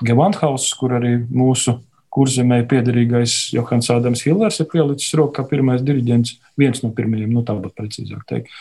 Gewandhaus, 0.00 0.70
kur 0.78 0.96
arī 0.96 1.18
mūsu 1.28 1.76
kurzemē 2.12 2.60
piederīgais 2.68 3.34
Johans 3.54 3.88
Ādams 3.92 4.22
Hillers 4.26 4.60
ir 4.60 4.68
pielicis 4.72 5.14
roku 5.18 5.38
kā 5.38 5.46
pirmais 5.48 5.82
diriģents, 5.84 6.36
viens 6.60 6.82
no 6.84 6.92
pirmajiem, 6.96 7.32
nu 7.32 7.44
tā 7.46 7.56
būtu 7.56 7.78
precīzāk 7.78 8.24
teikt. 8.28 8.52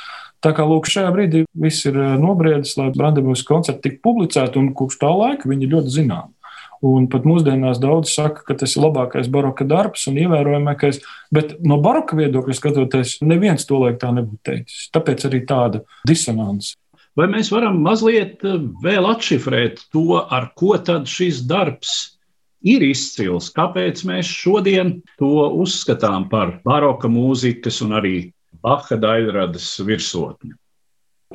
Tā 0.42 0.56
kā 0.58 0.66
lūk, 0.66 0.88
šajā 0.90 1.10
brīdī 1.14 1.44
viss 1.54 1.86
ir 1.86 1.98
eh, 2.02 2.14
nobriedis, 2.22 2.74
lai 2.80 2.90
Brandenburgas 2.96 3.44
koncerti 3.46 3.90
tiktu 3.90 4.02
publicēti, 4.08 4.58
un 4.62 4.72
kopš 4.78 5.02
tā 5.04 5.12
laika 5.14 5.50
viņi 5.52 5.70
ļoti 5.74 5.98
zināmi. 6.00 6.34
Un 6.82 7.06
pat 7.14 7.28
mūsdienās 7.30 7.78
daudz 7.78 8.10
saka, 8.10 8.42
ka 8.48 8.56
tas 8.58 8.74
ir 8.74 8.82
labākais 8.82 9.28
baroka 9.30 9.68
darbs 9.70 10.08
un 10.10 10.16
ievērojamākais, 10.18 10.98
bet 11.30 11.60
no 11.62 11.78
baroka 11.84 12.18
viedokļa 12.18 12.56
skatoties, 12.58 13.20
neviens 13.22 13.68
to 13.70 13.84
laik 13.84 14.00
tā 14.02 14.10
nebūtu 14.16 14.42
teicis. 14.50 14.88
Tāpēc 14.96 15.28
arī 15.30 15.44
tāda 15.46 15.84
disonance. 16.10 16.74
Vai 17.20 17.28
mēs 17.30 17.52
varam 17.54 17.78
mazliet 17.86 18.42
eh, 18.48 18.58
vēl 18.82 19.12
atšifrēt 19.12 19.86
to, 19.94 20.24
ar 20.24 20.50
ko 20.58 20.74
tad 20.82 21.06
šis 21.12 21.44
darbs 21.46 22.16
ir 22.62 22.86
izcils? 22.86 23.52
Kāpēc 23.56 24.04
mēs 24.08 24.30
šodien 24.30 25.00
to 25.20 25.50
uzskatām 25.62 26.30
par 26.32 26.60
baroka 26.66 27.12
mūzikas 27.12 27.82
un 27.86 27.98
arī 28.00 28.16
Baha 28.62 28.98
daļradas 29.02 29.74
virsotni? 29.88 30.54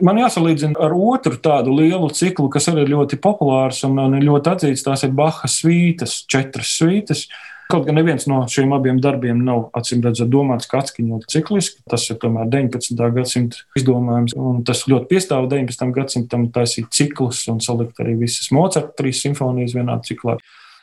Man 0.04 0.18
jāsalīdzina 0.20 0.76
ar 0.84 0.92
otru 0.92 1.38
tādu 1.40 1.72
lielu 1.78 2.08
ciklu, 2.12 2.50
kas 2.52 2.68
arī 2.68 2.84
ir 2.84 2.92
ļoti 2.92 3.16
populārs 3.22 3.80
un 3.88 4.18
ir 4.18 4.26
ļoti 4.28 4.52
atzīts. 4.52 4.84
Tās 4.84 5.06
ir 5.06 5.14
Baha 5.16 5.48
svītas, 5.48 6.18
četras 6.28 6.74
svītas. 6.76 7.24
Kaut 7.66 7.86
gan 7.88 7.96
neviens 7.98 8.28
no 8.30 8.44
šiem 8.50 8.76
abiem 8.76 9.00
darbiem 9.02 9.40
nav 9.42 9.64
acīm 9.74 10.04
redzot 10.04 10.28
domāts 10.30 10.68
kā 10.70 10.84
atskaņot 10.84 11.24
cikliski. 11.32 11.80
Tas 11.90 12.04
ir 12.12 12.20
tomēr 12.22 12.46
19. 12.52 13.00
gadsimta 13.16 13.64
izdomājums, 13.78 14.36
un 14.38 14.60
tas 14.68 14.84
ļoti 14.86 15.08
piestāv 15.10 15.48
19. 15.50 15.88
gadsimtam 15.96 16.46
taisīt 16.54 16.92
ciklus 16.94 17.42
un 17.50 17.58
salikt 17.64 17.98
arī 18.04 18.14
visas 18.20 18.52
Mocarta 18.54 18.92
trīs 19.00 19.24
simfonijas 19.24 19.74
vienā 19.74 19.98
ciklā. 20.06 20.36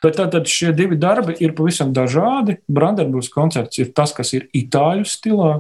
Bet 0.03 0.17
tātad 0.19 0.49
šie 0.51 0.73
divi 0.75 0.97
darbi 0.99 1.37
ir 1.39 1.53
pavisam 1.55 1.93
dažādi. 1.95 2.57
Brandenburgas 2.67 3.31
koncerts 3.31 3.79
ir 3.79 3.93
tas, 3.95 4.11
kas 4.15 4.33
ir 4.35 4.49
itāļu 4.51 5.07
stilā, 5.07 5.53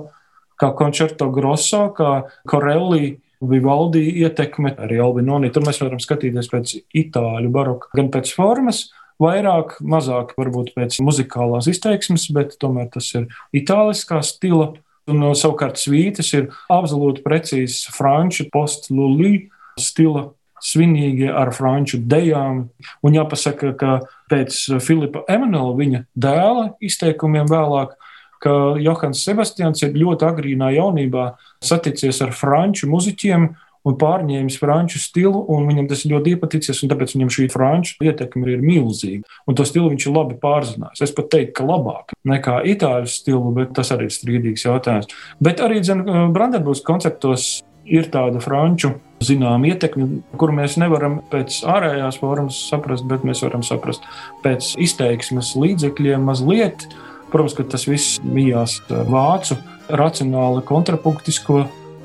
kā 0.59 0.73
koncerto 0.75 1.29
grosso, 1.31 1.85
kā 1.95 2.25
Corelli 2.49 3.15
Vivaldi 3.43 4.03
ietekme, 4.23 4.73
arī 4.79 4.99
Albinoni. 5.03 5.51
Tur 5.51 5.65
mēs 5.67 5.79
varam 5.83 6.01
skatīties 6.03 6.51
pēc 6.51 6.75
itāļu 7.03 7.51
baroka, 7.55 7.91
gan 7.95 8.11
pēc 8.11 8.31
formas, 8.35 8.85
vairāk, 9.23 9.77
mazāk 9.79 10.35
varbūt 10.39 10.73
pēc 10.75 10.99
muzikālās 11.03 11.67
izteiksmes, 11.71 12.29
bet 12.35 12.57
tomēr 12.59 12.89
tas 12.93 13.09
ir 13.15 13.29
itāliskā 13.55 14.21
stila. 14.25 14.73
Un 15.11 15.19
uh, 15.19 15.33
savukārt 15.35 15.75
svītas 15.81 16.29
ir 16.31 16.45
absolūti 16.71 17.23
precīzs 17.25 17.89
franču 17.91 18.45
post-lulī 18.51 19.49
stila 19.75 20.29
svinīgi 20.63 21.27
ar 21.29 21.51
franču 21.55 21.99
dejām. 21.99 22.67
Un 23.03 23.17
jāpasaka, 23.17 23.73
ka 23.79 23.97
pēc 24.31 24.79
Filipa 24.83 25.25
Emanuela, 25.31 25.75
viņa 25.79 26.05
dēla 26.15 26.69
izteikumiem 26.83 27.49
vēlāk, 27.51 27.97
ka 28.43 28.55
Johans 28.83 29.23
Sebastians 29.23 29.83
ir 29.85 29.95
ļoti 29.95 30.27
agrīnā 30.27 30.73
jaunībā 30.75 31.33
saticies 31.63 32.19
ar 32.25 32.33
franču 32.35 32.89
muzeķiem 32.91 33.53
un 33.83 33.97
pārņēmis 33.99 34.57
franču 34.61 34.99
stilu, 35.01 35.41
un 35.51 35.67
viņam 35.67 35.89
tas 35.91 36.05
ļoti 36.07 36.35
iepaticies, 36.35 36.79
un 36.83 36.91
tāpēc 36.91 37.15
viņam 37.17 37.31
šī 37.35 37.47
franču 37.51 38.07
ietekme 38.07 38.47
ir 38.51 38.63
milzīga. 38.63 39.27
Un 39.47 39.57
to 39.59 39.65
stilu 39.67 39.91
viņš 39.91 40.07
ir 40.07 40.15
labi 40.15 40.39
pārzinājis. 40.39 41.03
Es 41.03 41.15
pat 41.15 41.29
teiktu, 41.33 41.57
ka 41.59 41.67
labāk 41.67 42.15
nekā 42.27 42.61
itāļu 42.73 43.11
stilu, 43.11 43.51
bet 43.57 43.75
tas 43.75 43.91
arī 43.95 44.07
ir 44.07 44.15
strīdīgs 44.15 44.67
jautājums. 44.69 45.11
Bet 45.43 45.63
arī 45.63 45.81
Brandenburgas 45.83 46.83
konceptos 46.87 47.49
ir 47.83 48.07
tāda 48.11 48.39
franču 48.43 48.95
zinām 49.25 49.65
ietekme, 49.67 50.07
kuru 50.39 50.55
mēs 50.59 50.77
nevaram 50.81 51.19
pēc 51.31 51.61
ārējās 51.69 52.19
formas 52.21 52.59
saprast, 52.69 53.07
bet 53.09 53.25
mēs 53.27 53.43
varam 53.45 53.63
saprast 53.65 54.05
pēc 54.43 54.73
izteiksmes 54.81 55.53
līdzekļiem 55.59 56.25
mazliet. 56.29 56.87
Protams, 57.33 57.55
ka 57.57 57.65
tas 57.65 57.87
viss 57.89 58.19
mijās 58.21 58.77
vācu 59.09 59.57
racionāli 59.89 60.61
kontrapunktisko 60.67 61.63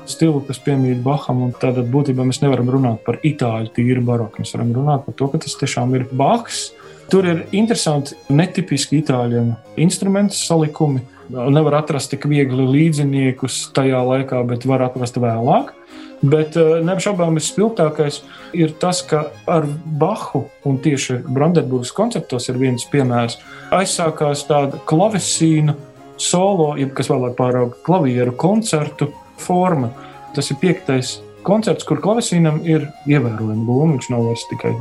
stilu, 0.09 0.41
kas 0.47 0.59
piemīt 0.63 1.03
Baham. 1.05 1.47
Tātad 1.61 1.89
būtībā 1.93 2.25
mēs 2.25 2.41
nevaram 2.43 2.71
runāt 2.73 3.03
par 3.05 3.19
itāļu 3.25 3.73
tīru 3.75 4.03
baroku. 4.05 4.41
Mēs 4.41 4.55
varam 4.55 4.73
runāt 4.75 5.05
par 5.05 5.17
to, 5.19 5.29
ka 5.31 5.41
tas 5.45 5.57
tiešām 5.59 5.95
ir 5.99 6.07
Bahs. 6.11 6.69
Tur 7.09 7.25
ir 7.25 7.45
interesanti, 7.57 8.17
netipiski 8.29 8.99
itāļiem 9.03 9.53
instrumentu 9.81 10.37
salikumi. 10.37 11.01
Nevar 11.29 11.83
atrast 11.83 12.09
tik 12.09 12.25
viegli 12.29 12.65
līdziniekus 12.65 13.67
tajā 13.77 13.99
laikā, 14.01 14.41
bet 14.49 14.65
var 14.65 14.87
atrast 14.87 15.19
vēlāk. 15.21 15.75
Bet 16.19 16.57
eh, 16.59 16.79
neapšaubām 16.83 17.37
spilgtākais 17.39 18.23
ir 18.57 18.73
tas, 18.81 18.99
ka 19.07 19.29
ar 19.47 19.67
Bahu 20.01 20.43
un 20.67 20.79
tieši 20.83 21.21
Brandenburgas 21.29 21.93
koncertos 21.95 22.49
ir 22.51 22.59
viens 22.59 22.83
piemērs. 22.91 23.37
Aizsākās 23.75 24.43
tāda 24.49 24.81
klavesīna 24.89 25.77
solo, 26.19 26.73
jeb 26.79 26.91
kas 26.97 27.11
vēlāk 27.11 27.37
pārauga 27.39 27.79
klavieru 27.85 28.35
koncertu 28.35 29.13
forma. 29.39 29.93
Tas 30.35 30.51
ir 30.51 30.59
piektais 30.59 31.19
koncerts, 31.47 31.87
kur 31.87 32.01
klavesīnam 32.03 32.59
ir 32.67 32.89
ievērojama 33.07 33.63
loma. 33.63 33.95
Viņš 33.95 34.11
nav 34.11 34.27
vairs 34.27 34.49
tikai 34.51 34.73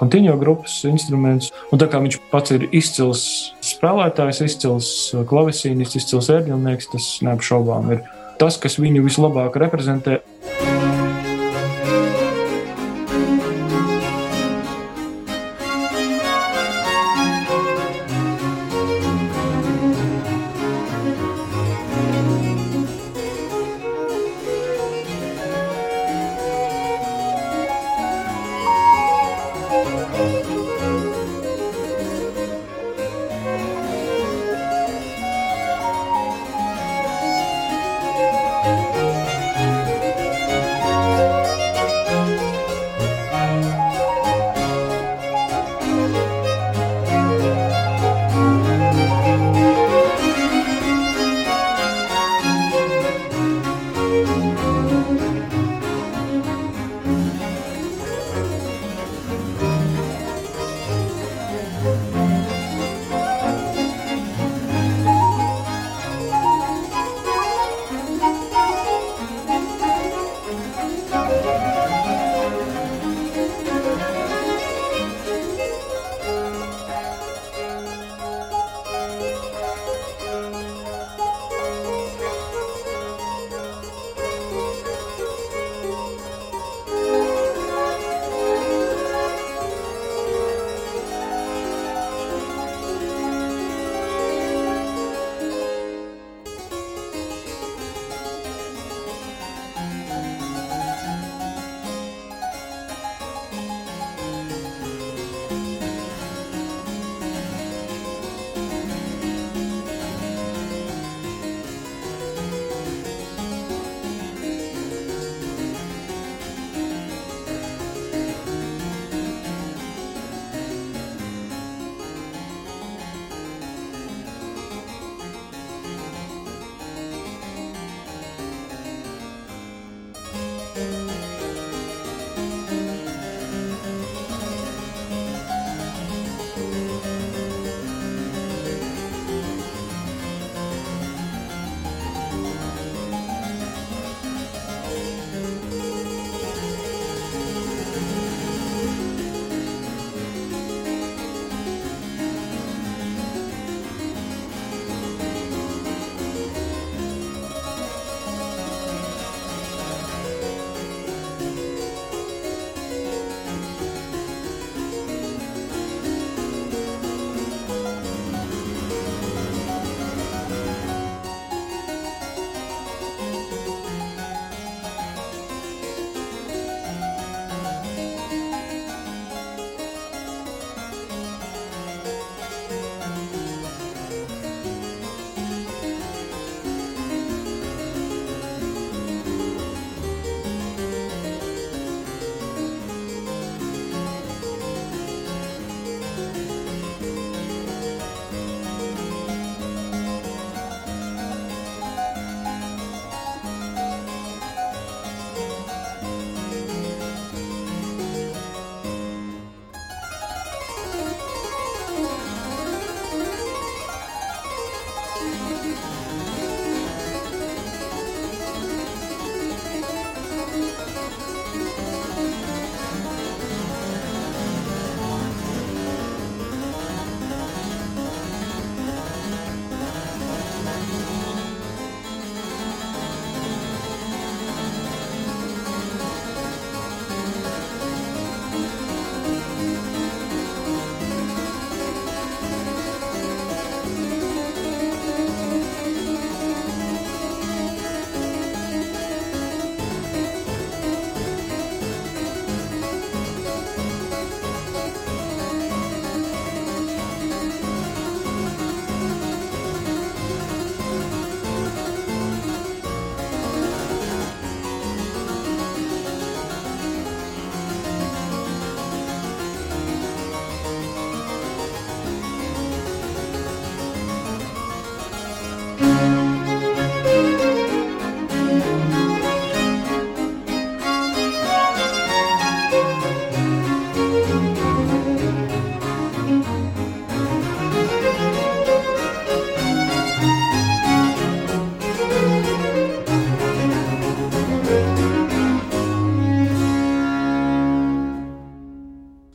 kontiņo 0.00 0.36
grupas 0.40 0.80
instruments. 0.88 1.52
Un 1.70 1.82
tā 1.82 1.90
kā 1.90 2.00
viņš 2.02 2.18
pats 2.32 2.56
ir 2.56 2.66
izcils 2.72 3.22
spēlētājs, 3.64 4.42
izcils 4.48 4.90
klavesīnis, 5.30 5.96
izcils 6.00 6.32
ērģelnieks, 6.32 6.90
tas 6.94 7.12
neapšaubām 7.26 7.94
ir 7.96 8.04
tas, 8.40 8.56
kas 8.60 8.80
viņu 8.80 9.04
vislabāk 9.04 9.60
reprezentē. 9.60 10.22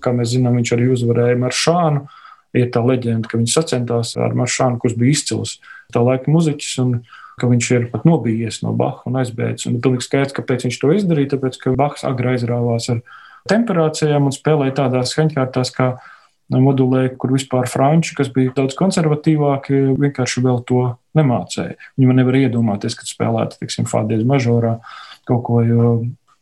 Kā 0.05 0.13
mēs 0.15 0.35
zinām, 0.35 0.59
viņš 0.61 0.75
arī 0.77 0.91
uzvarēja 0.93 1.41
Maršānu. 1.41 2.05
Ir 2.55 2.69
tā 2.71 2.79
leģenda, 2.85 3.27
ka 3.27 3.39
viņš 3.41 3.57
sacentās 3.57 4.13
ar 4.21 4.35
Maršānu, 4.37 4.79
kurš 4.79 4.95
bija 5.01 5.17
izcils 5.17 5.57
tā 5.91 5.99
laika 6.05 6.31
muzeķis, 6.31 6.77
viņš 7.51 7.69
ir 7.75 7.87
pat 7.91 8.05
nobijies 8.07 8.61
no 8.63 8.71
Baha 8.77 9.09
un 9.09 9.19
aizbēdzis. 9.19 9.67
Ir 9.67 9.81
pilnīgi 9.83 10.07
skaidrs, 10.07 10.35
kāpēc 10.37 10.67
viņš 10.67 10.77
to 10.79 10.93
izdarīja. 10.95 11.33
Tāpēc, 11.35 11.59
ka 11.59 11.75
Bahs 11.75 12.05
agri 12.07 12.31
aizrāvās 12.35 12.87
ar 12.93 13.01
temperācijām 13.51 14.29
un 14.29 14.35
spēlēja 14.35 14.77
tādās 14.79 15.11
skaņkārtās, 15.11 15.73
kā 15.75 15.89
modulēja, 16.53 17.15
kur 17.19 17.33
vispār 17.33 17.67
franči, 17.69 18.15
kas 18.17 18.29
bija 18.33 18.53
daudz 18.55 18.77
konservatīvāki, 18.77 19.97
vienkārši 19.97 20.43
vēl 20.45 20.61
to 20.69 20.83
nemācēja. 21.17 21.75
Viņi 21.97 22.17
nevar 22.21 22.37
iedomāties, 22.39 22.97
kad 22.97 23.09
spēlētu, 23.09 23.59
teiksim, 23.61 23.89
fādēs 23.89 24.25
mažorā 24.27 24.77
kaut 25.25 25.43
ko, 25.47 25.61
jo 25.65 25.89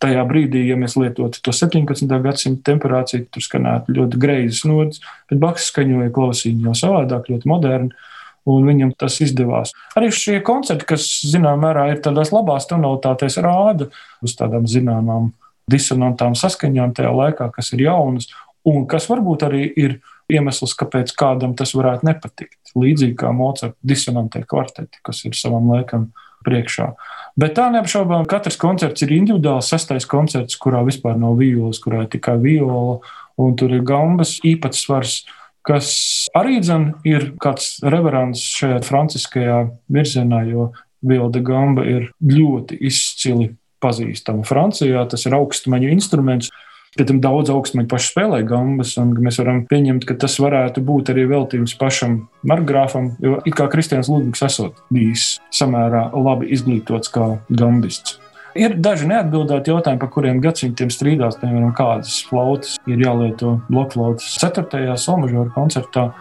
tajā 0.03 0.23
brīdī, 0.27 0.65
ja 0.67 0.77
mēs 0.79 0.97
lietotu 0.99 1.41
to 1.43 1.53
17. 1.55 2.09
gadsimta 2.23 2.71
temperāciju, 2.71 3.27
tur 3.31 3.45
skanētu 3.45 3.95
ļoti 3.95 4.19
greizes 4.21 4.63
nodas, 4.67 5.03
bet 5.31 5.41
Baks 5.41 5.69
skaņoja 5.71 6.11
klausīņu 6.13 6.67
jau 6.69 6.75
savādāk, 6.85 7.31
ļoti 7.33 7.49
moderni. 7.49 7.95
Un 8.43 8.65
viņam 8.67 8.89
tas 8.99 9.21
izdevās. 9.23 9.69
Arī 9.95 10.09
šie 10.11 10.41
koncerti, 10.43 10.83
kas, 10.89 11.05
zināmā 11.31 11.69
mērā, 11.69 11.85
ir 11.93 12.01
tādās 12.03 12.33
labās 12.35 12.65
tonalitātēs, 12.67 13.37
rāda 13.39 13.87
uz 14.19 14.33
tādām 14.35 14.67
zināmām 14.67 15.29
disonantām 15.71 16.35
saskaņām 16.35 16.91
tajā 16.97 17.13
laikā, 17.15 17.47
kas 17.55 17.71
ir 17.71 17.85
jaunas, 17.85 18.27
un 18.67 18.83
kas 18.91 19.07
varbūt 19.07 19.45
arī 19.47 19.63
ir 19.79 19.95
iemesls, 20.31 20.75
kāpēc 20.79 21.13
kādam 21.19 21.55
tas 21.55 21.71
varētu 21.75 22.07
nepatikt. 22.09 22.75
Līdzīgi 22.75 23.15
kā 23.19 23.31
Mocarta 23.35 23.77
disonantie 23.79 24.43
kvarteti, 24.49 24.99
kas 25.07 25.23
ir 25.27 25.39
savam 25.39 25.71
laikam 25.71 26.09
priekšā. 26.43 26.91
Bet 27.39 27.55
tā 27.57 27.65
neapšaubām, 27.73 28.27
katrs 28.29 28.59
koncerts 28.61 29.01
ir 29.05 29.13
individuāls. 29.15 29.71
Sastais 29.71 30.05
koncerts, 30.09 30.57
kurā 30.61 30.83
vispār 30.85 31.17
nav 31.17 31.39
violas, 31.39 31.79
kurā 31.81 32.03
ir 32.05 32.11
tikai 32.13 32.37
viola, 32.43 32.99
un 33.41 33.55
tur 33.57 33.73
ir 33.73 33.81
gambas 33.87 34.35
īpatsvars, 34.45 35.23
kas 35.65 35.89
arī 36.37 36.59
dzen, 36.61 36.91
ir 37.09 37.31
kāds 37.41 37.79
reverants 37.81 38.43
šajā 38.59 38.83
franciskajā 38.85 39.57
virzienā, 39.95 40.43
jo 40.51 40.69
viola 41.03 41.31
de 41.33 41.41
gamba 41.43 41.87
ir 41.89 42.11
ļoti 42.21 42.77
izcili 42.85 43.49
pazīstama 43.83 44.45
Francijā. 44.47 45.01
Tas 45.09 45.25
ir 45.25 45.35
augstmaņu 45.39 45.89
instruments. 45.95 46.51
Pēc 46.93 47.09
tam 47.09 47.19
daudz 47.23 47.49
augstmaņu 47.49 47.89
paši 47.89 48.11
spēlē 48.11 48.43
gambas, 48.45 48.91
un 49.01 49.15
mēs 49.25 49.39
varam 49.41 49.63
pieņemt, 49.69 50.05
ka 50.05 50.17
tas 50.21 50.35
varētu 50.41 50.83
būt 50.85 51.09
arī 51.13 51.23
veltījums 51.31 51.73
pašam 51.79 52.19
Margrāfam, 52.45 53.15
jo 53.23 53.39
it 53.41 53.55
kā 53.57 53.65
Kristians 53.71 54.11
Ludvigs 54.13 54.45
esot 54.45 54.83
bijis 54.93 55.39
samērā 55.57 56.11
labi 56.13 56.51
izglītots 56.53 57.09
kā 57.13 57.31
gambists. 57.49 58.19
Ir 58.53 58.75
daži 58.77 59.07
neatbildēti 59.09 59.73
jautājumi, 59.73 59.99
par 60.03 60.11
kuriem 60.13 60.41
gadsimtiem 60.43 60.91
strīdās, 60.93 61.39
piemēram, 61.41 61.71
kādas 61.73 62.19
flautas 62.29 62.75
ir 62.85 63.01
jālieto 63.01 63.55
blokflautas. 63.71 64.35
4. 64.43 64.93
solmažora 65.01 65.49
koncertā 65.55 66.11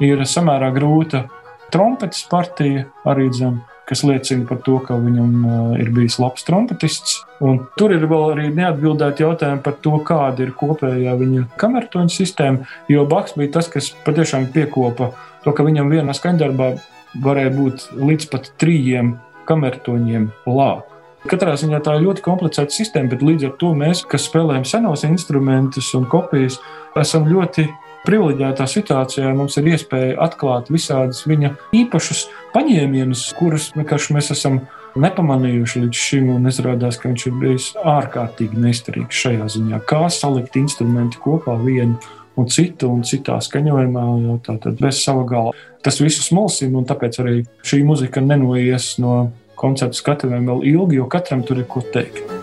ir 0.00 0.24
samērā 0.24 0.72
grūta 0.72 1.26
trompetes 1.72 2.24
partija 2.32 2.86
arī 3.08 3.28
dzem 3.32 3.60
kas 3.88 4.04
liecina 4.06 4.46
par 4.48 4.60
to, 4.66 4.76
ka 4.84 4.96
viņam 5.00 5.32
uh, 5.42 5.56
ir 5.82 5.90
bijis 5.94 6.18
labs 6.22 6.46
trompetists. 6.46 7.18
Un 7.42 7.58
tur 7.78 7.94
ir 7.94 8.06
vēl 8.10 8.28
arī 8.34 8.46
neatbildēti 8.54 9.24
jautājumi 9.24 9.64
par 9.64 9.76
to, 9.84 9.96
kāda 10.06 10.46
ir 10.46 10.54
kopējā 10.58 11.16
viņa 11.18 11.48
kamertoņa 11.60 12.14
sistēma. 12.14 12.70
Jo 12.92 13.04
Baks 13.10 13.36
bija 13.38 13.56
tas, 13.58 13.70
kas 13.72 13.90
patiešām 14.06 14.48
piekopa 14.54 15.12
to, 15.42 15.52
ka 15.52 15.66
viņam 15.66 15.90
vienā 15.92 16.14
skaņdarbā 16.16 16.72
varēja 17.22 17.52
būt 17.58 17.90
līdz 17.98 18.30
pat 18.32 18.48
trījiem 18.62 19.16
kamertoņiem 19.48 20.30
lāp. 20.48 20.88
Katrā 21.30 21.52
ziņā 21.54 21.78
tā 21.86 21.94
ir 21.94 22.02
ļoti 22.02 22.22
komplicēta 22.24 22.74
sistēma, 22.74 23.12
bet 23.12 23.20
līdz 23.22 23.46
ar 23.46 23.52
to 23.60 23.68
mēs, 23.78 24.00
kas 24.10 24.24
spēlējam 24.26 24.64
senos 24.66 25.04
instrumentus 25.06 25.92
un 25.94 26.08
kopijas, 26.10 26.56
esam 26.98 27.28
ļoti 27.30 27.68
privileģētā 28.06 28.66
situācijā 28.68 29.32
mums 29.36 29.56
ir 29.60 29.72
iespēja 29.72 30.16
atklāt 30.24 30.70
visādus 30.72 31.24
viņa 31.28 31.54
īpašus 31.76 32.26
paņēmienus, 32.54 33.28
kurus 33.38 33.70
vienkārši 33.76 34.16
mēs 34.16 34.32
esam 34.34 34.62
nepamanījuši 35.02 35.84
līdz 35.86 36.00
šim, 36.06 36.32
un 36.34 36.50
izrādās, 36.50 36.98
ka 37.00 37.08
viņš 37.08 37.26
ir 37.28 37.38
bijis 37.40 37.68
ārkārtīgi 37.78 38.60
neizturīgs 38.60 39.22
šajā 39.24 39.48
ziņā. 39.56 39.80
Kā 39.88 40.04
salikt 40.12 40.58
instrumenti 40.60 41.20
kopā 41.22 41.56
vienu 41.62 41.96
un 42.36 42.48
citu, 42.52 42.90
un 42.92 43.04
citā 43.06 43.38
skaņojumā, 43.44 44.04
jau 44.26 44.38
tātad 44.44 44.80
bez 44.80 45.02
sava 45.04 45.24
gala. 45.28 45.56
Tas 45.84 46.00
visu 46.02 46.24
smulsina, 46.24 46.76
un 46.80 46.88
tāpēc 46.88 47.20
arī 47.24 47.40
šī 47.66 47.82
muzika 47.88 48.22
nenoies 48.24 48.94
no 49.02 49.32
koncertu 49.58 50.00
skatuvēm 50.00 50.48
vēl 50.50 50.64
ilgi, 50.74 51.00
jo 51.00 51.10
katram 51.12 51.44
tur 51.46 51.62
ir 51.62 51.68
ko 51.70 51.84
teikt. 51.94 52.41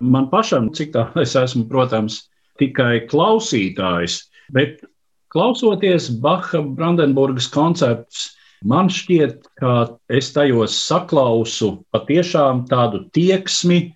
Man 0.00 0.28
pašam, 0.32 0.70
cik 0.74 0.92
tā 0.94 1.06
es 1.22 1.34
esmu, 1.38 1.66
protams, 1.70 2.26
tikai 2.60 3.06
klausītājs, 3.10 4.20
bet 4.52 4.82
klausoties 5.32 6.08
Baha 6.22 6.62
Brandenburgas 6.62 7.48
koncertus, 7.52 8.30
man 8.64 8.88
šķiet, 8.92 9.48
ka 9.60 9.98
es 10.08 10.32
tajos 10.34 10.76
saklausu 10.86 11.76
patiešām 11.92 12.64
tādu 12.70 13.04
tieksmi 13.16 13.92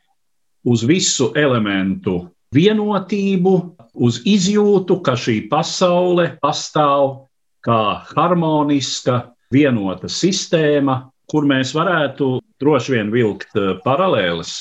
uz 0.68 0.84
visu 0.84 1.30
elementu 1.36 2.26
vienotību, 2.54 3.54
uz 3.94 4.20
izjūtu, 4.28 5.00
ka 5.04 5.16
šī 5.18 5.42
pasaule 5.50 6.30
pastāv 6.42 7.26
kā 7.64 8.00
harmoniska, 8.10 9.30
vienota 9.52 10.08
sistēma, 10.10 11.10
kur 11.30 11.46
mēs 11.46 11.72
varētu 11.76 12.38
droši 12.62 12.96
vien 12.96 13.10
vilkt 13.14 13.56
paralēles 13.84 14.52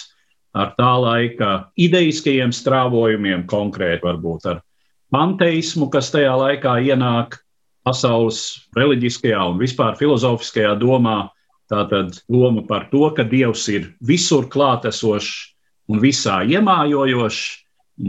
ar 0.57 0.73
tā 0.77 0.93
laika 1.01 1.51
ideiskajiem 1.79 2.53
strāvojumiem, 2.55 3.45
konkrēti 3.49 4.05
varbūt 4.05 4.47
ar 4.49 4.61
panteismu, 5.13 5.89
kas 5.93 6.11
tajā 6.13 6.33
laikā 6.37 6.79
ienāk 6.89 7.39
pasaules 7.85 8.69
reliģiskajā 8.77 9.41
un 9.51 9.59
vispār 9.61 9.97
filozofiskajā 9.99 10.75
domā. 10.81 11.29
Tātad 11.69 12.15
doma 12.25 12.63
par 12.65 12.87
to, 12.89 13.03
ka 13.13 13.21
Dievs 13.29 13.67
ir 13.69 13.91
visur 14.01 14.47
klātesošs 14.49 15.33
un 15.89 16.01
visā 16.01 16.41
iemājojošs. 16.49 17.41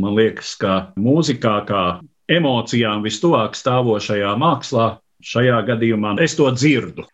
Man 0.01 0.15
liekas, 0.17 0.55
ka 0.57 0.95
mūzikā, 0.97 1.57
kā 1.69 1.83
emocijām 2.31 3.03
vistuvāk 3.05 3.59
stāvošajā 3.59 4.33
mākslā, 4.39 4.87
šajā 5.21 5.59
gadījumā 5.67 6.15
es 6.25 6.39
to 6.39 6.49
dzirdu. 6.55 7.05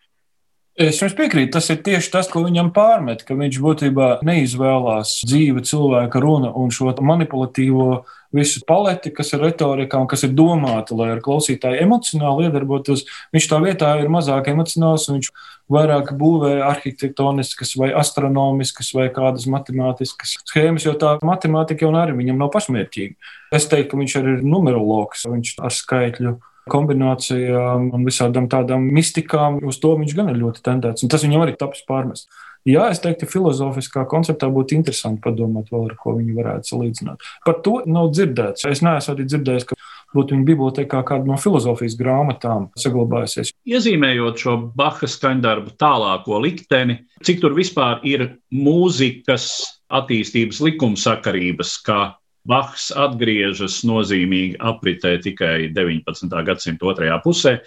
Es 0.77 0.99
jums 1.01 1.15
piekrītu, 1.17 1.55
tas 1.55 1.71
ir 1.73 1.79
tieši 1.81 2.11
tas, 2.13 2.27
ko 2.29 2.43
viņam 2.43 2.67
pārmet, 2.69 3.23
ka 3.25 3.33
viņš 3.33 3.55
būtībā 3.65 4.09
neizvēlās 4.27 5.23
dzīve 5.25 5.63
cilvēka 5.65 6.19
runu 6.21 6.51
un 6.53 6.69
šo 6.69 6.91
manipulatīvo 7.01 8.03
visu 8.37 8.61
paleti, 8.67 9.09
kas 9.09 9.33
ir 9.33 9.41
retorikā 9.41 9.97
un 9.97 10.05
kas 10.11 10.27
ir 10.27 10.35
domāta, 10.37 10.93
lai 10.99 11.07
ar 11.15 11.21
klausītāju 11.25 11.79
emocionāli 11.81 12.45
iedarbotos. 12.45 13.07
Viņš 13.33 13.47
tā 13.49 13.59
vietā 13.63 13.95
ir 14.03 14.11
mazāk 14.13 14.51
emocionāls, 14.51 15.07
viņš 15.09 15.31
vairāk 15.73 16.11
būvē 16.19 16.59
arhitektoniskas 16.67 17.73
vai 17.81 17.89
astronomiskas 17.97 18.93
vai 18.93 19.07
kādas 19.15 19.47
matemātiskas 19.49 20.35
schēmas, 20.43 20.85
jo 20.85 20.93
tā 20.93 21.15
matemātika 21.25 21.87
jau 21.87 21.95
arī 21.97 22.19
viņam 22.19 22.37
nav 22.43 22.53
pašmērķīga. 22.53 23.17
Es 23.57 23.65
teiktu, 23.65 23.95
ka 23.95 24.03
viņš 24.03 24.15
arī 24.21 24.37
ir 24.37 24.45
numerologs, 24.45 25.25
viņš 25.25 25.57
ar 25.57 25.73
skaitļu 25.73 26.37
kombinācijām 26.71 27.89
un 27.95 28.05
visādām 28.07 28.49
tādām 28.51 28.85
mistikām. 28.93 29.61
Uz 29.67 29.79
to 29.83 29.95
viņš 29.99 30.15
gan 30.17 30.31
ir 30.33 30.41
ļoti 30.41 30.63
tendēts. 30.65 31.05
Un 31.05 31.13
tas 31.13 31.25
viņam 31.25 31.45
arī 31.45 31.57
tapis 31.59 31.85
pārmest. 31.87 32.29
Jā, 32.67 32.89
es 32.91 32.99
teiktu, 32.99 33.29
filozofiskā 33.31 34.03
konceptā 34.11 34.49
būtu 34.51 34.75
interesanti 34.75 35.21
padomāt, 35.23 35.69
vēl, 35.71 35.85
ar 35.87 35.93
ko 36.01 36.17
viņi 36.17 36.35
varētu 36.35 36.73
salīdzināt. 36.73 37.29
Par 37.45 37.61
to 37.63 37.77
nav 37.87 38.09
dzirdēts. 38.11 38.65
Es 38.67 38.83
neesmu 38.83 39.13
arī 39.13 39.27
dzirdējis, 39.29 39.67
ka 39.69 39.77
būtu 40.15 40.35
viņa 40.35 40.47
bibliotekā 40.49 41.01
kāda 41.07 41.29
no 41.29 41.37
filozofijas 41.39 41.95
grāmatām 41.99 42.67
saglabājusies. 42.79 43.53
Iezīmējot 43.67 44.43
šo 44.43 44.57
Baha 44.75 45.07
skaņdarbu 45.07 45.77
tālāko 45.79 46.41
likteni, 46.43 46.99
cik 47.23 47.39
tur 47.43 47.55
vispār 47.55 48.03
ir 48.07 48.27
mūzikas 48.51 49.47
attīstības 49.87 50.59
likumsakarības, 50.67 51.75
kā 51.87 52.01
Bachs 52.47 52.91
atgriežas 52.95 53.81
nozīmīgi 53.87 54.55
apritē 54.63 55.17
tikai 55.23 55.67
19. 55.75 56.31
gadsimta 56.47 56.87
otrajā 56.93 57.19
pusē. 57.25 57.57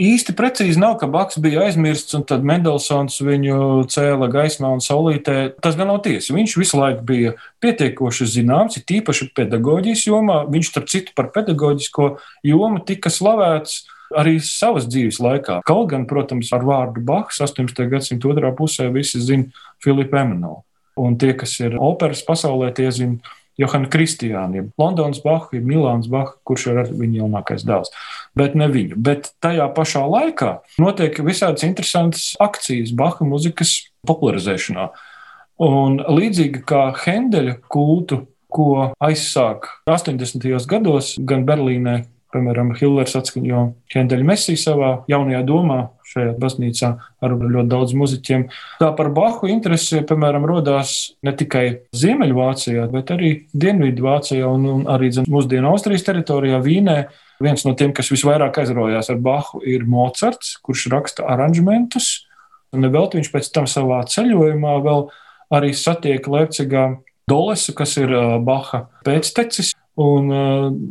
Īsti 0.00 0.32
precīzi 0.32 0.80
nav, 0.80 0.94
ka 0.96 1.04
Baks 1.12 1.36
bija 1.44 1.66
aizmirsts, 1.66 2.14
un 2.16 2.22
tad 2.24 2.44
Mendelsons 2.46 3.18
viņu 3.20 3.84
cēla 3.92 4.30
gaismā 4.32 4.70
un 4.72 4.80
saulītē. 4.80 5.34
Tas 5.60 5.76
gan 5.76 5.90
nav 5.92 5.98
tiesa. 6.06 6.32
Viņš 6.32 6.54
visu 6.56 6.78
laiku 6.80 7.04
bija 7.10 7.34
pietiekoši 7.60 8.28
zināms, 8.38 8.78
ir 8.80 8.86
tīpaši 8.88 9.28
pedagoģijas 9.36 10.06
jomā. 10.08 10.38
Viņš, 10.48 10.70
starp 10.72 10.88
citu, 10.88 11.12
par 11.18 11.28
pedagoģisko 11.34 12.14
jomu 12.48 12.80
tika 12.88 13.12
slavēts 13.12 13.82
arī 14.16 14.38
savas 14.40 14.88
dzīves 14.88 15.20
laikā. 15.20 15.60
Kaut 15.68 15.90
gan, 15.92 16.08
protams, 16.08 16.48
ar 16.56 16.64
vārdu 16.64 17.04
Baks 17.04 17.42
18. 17.44 17.84
gadsimta 17.92 18.32
otrā 18.32 18.54
pusē 18.56 18.88
visi 18.94 19.20
zina 19.20 19.52
Filipu 19.84 20.16
Emanuelu. 20.16 20.62
Un 21.00 21.14
tie, 21.20 21.34
kas 21.36 21.52
ir 21.60 21.76
operas 21.76 22.24
pasaulē, 22.24 22.72
tie 22.76 22.88
zina 22.92 23.20
Johana 23.60 23.90
Kristiāna, 23.92 24.64
Londonas 24.80 25.20
Baha, 25.24 25.60
Milāns 25.60 26.08
Baha, 26.10 26.34
kurš 26.48 26.70
ir 26.70 26.82
viņa 26.88 27.22
jaunākais 27.22 27.66
dēls. 27.68 27.92
Bet 28.38 28.56
ne 28.58 28.70
viņu. 28.72 28.96
Bet 28.96 29.32
tajā 29.44 29.68
pašā 29.76 30.02
laikā 30.08 30.56
notiek 30.80 31.20
visādas 31.26 31.66
interesantas 31.66 32.32
akcijas 32.40 32.94
Baha 32.96 33.26
muzikas 33.28 33.76
popularizēšanā. 34.08 34.90
Un 35.60 36.00
līdzīgi 36.00 36.62
kā 36.64 36.86
Hendeļa 37.02 37.58
kultu, 37.68 38.24
ko 38.50 38.90
aizsāk 39.04 39.68
80. 39.86 40.48
gados 40.66 41.14
gan 41.20 41.44
Berlīnē, 41.46 42.00
piemēram, 42.34 42.72
Hillers 42.78 43.14
atskaņo 43.18 43.66
Hendeļa 43.92 44.26
Messi 44.26 44.56
savā 44.58 45.00
jaunajā 45.10 45.42
domā, 45.46 45.80
šajā 46.10 46.34
baznīcā 46.40 46.90
ar 47.22 47.34
ļoti 47.38 47.70
daudz 47.70 47.94
muzeķiem. 47.98 48.46
Tā 48.80 48.90
par 48.98 49.10
Bahu 49.14 49.50
interesi, 49.52 50.02
piemēram, 50.06 50.46
rodās 50.48 51.14
ne 51.26 51.34
tikai 51.36 51.64
Ziemeļvācijā, 51.96 52.86
bet 52.92 53.12
arī 53.14 53.32
Dienvidvācijā 53.54 54.48
un, 54.48 54.66
un 54.74 54.86
arī 54.90 55.12
zin, 55.16 55.28
mūsdienu 55.30 55.70
Austrijas 55.72 56.06
teritorijā, 56.08 56.60
Vīnē. 56.64 56.98
Viens 57.40 57.64
no 57.64 57.72
tiem, 57.78 57.94
kas 57.96 58.10
visvairāk 58.12 58.62
aizraujās 58.62 59.08
ar 59.12 59.20
Bahu, 59.24 59.62
ir 59.64 59.86
Mocards, 59.88 60.58
kurš 60.64 60.88
raksta 60.92 61.28
aranžmentus. 61.30 62.26
Un 62.76 62.86
vēl 62.86 63.08
viņš 63.14 63.30
pēc 63.32 63.48
tam 63.54 63.66
savā 63.70 64.02
ceļojumā 64.10 64.76
arī 65.50 65.72
satiek 65.74 66.26
Leipzigā 66.30 66.90
Dolesu, 67.30 67.74
kas 67.78 67.96
ir 68.00 68.12
Baha 68.46 68.84
pēctecis, 69.06 69.72
un 70.00 70.30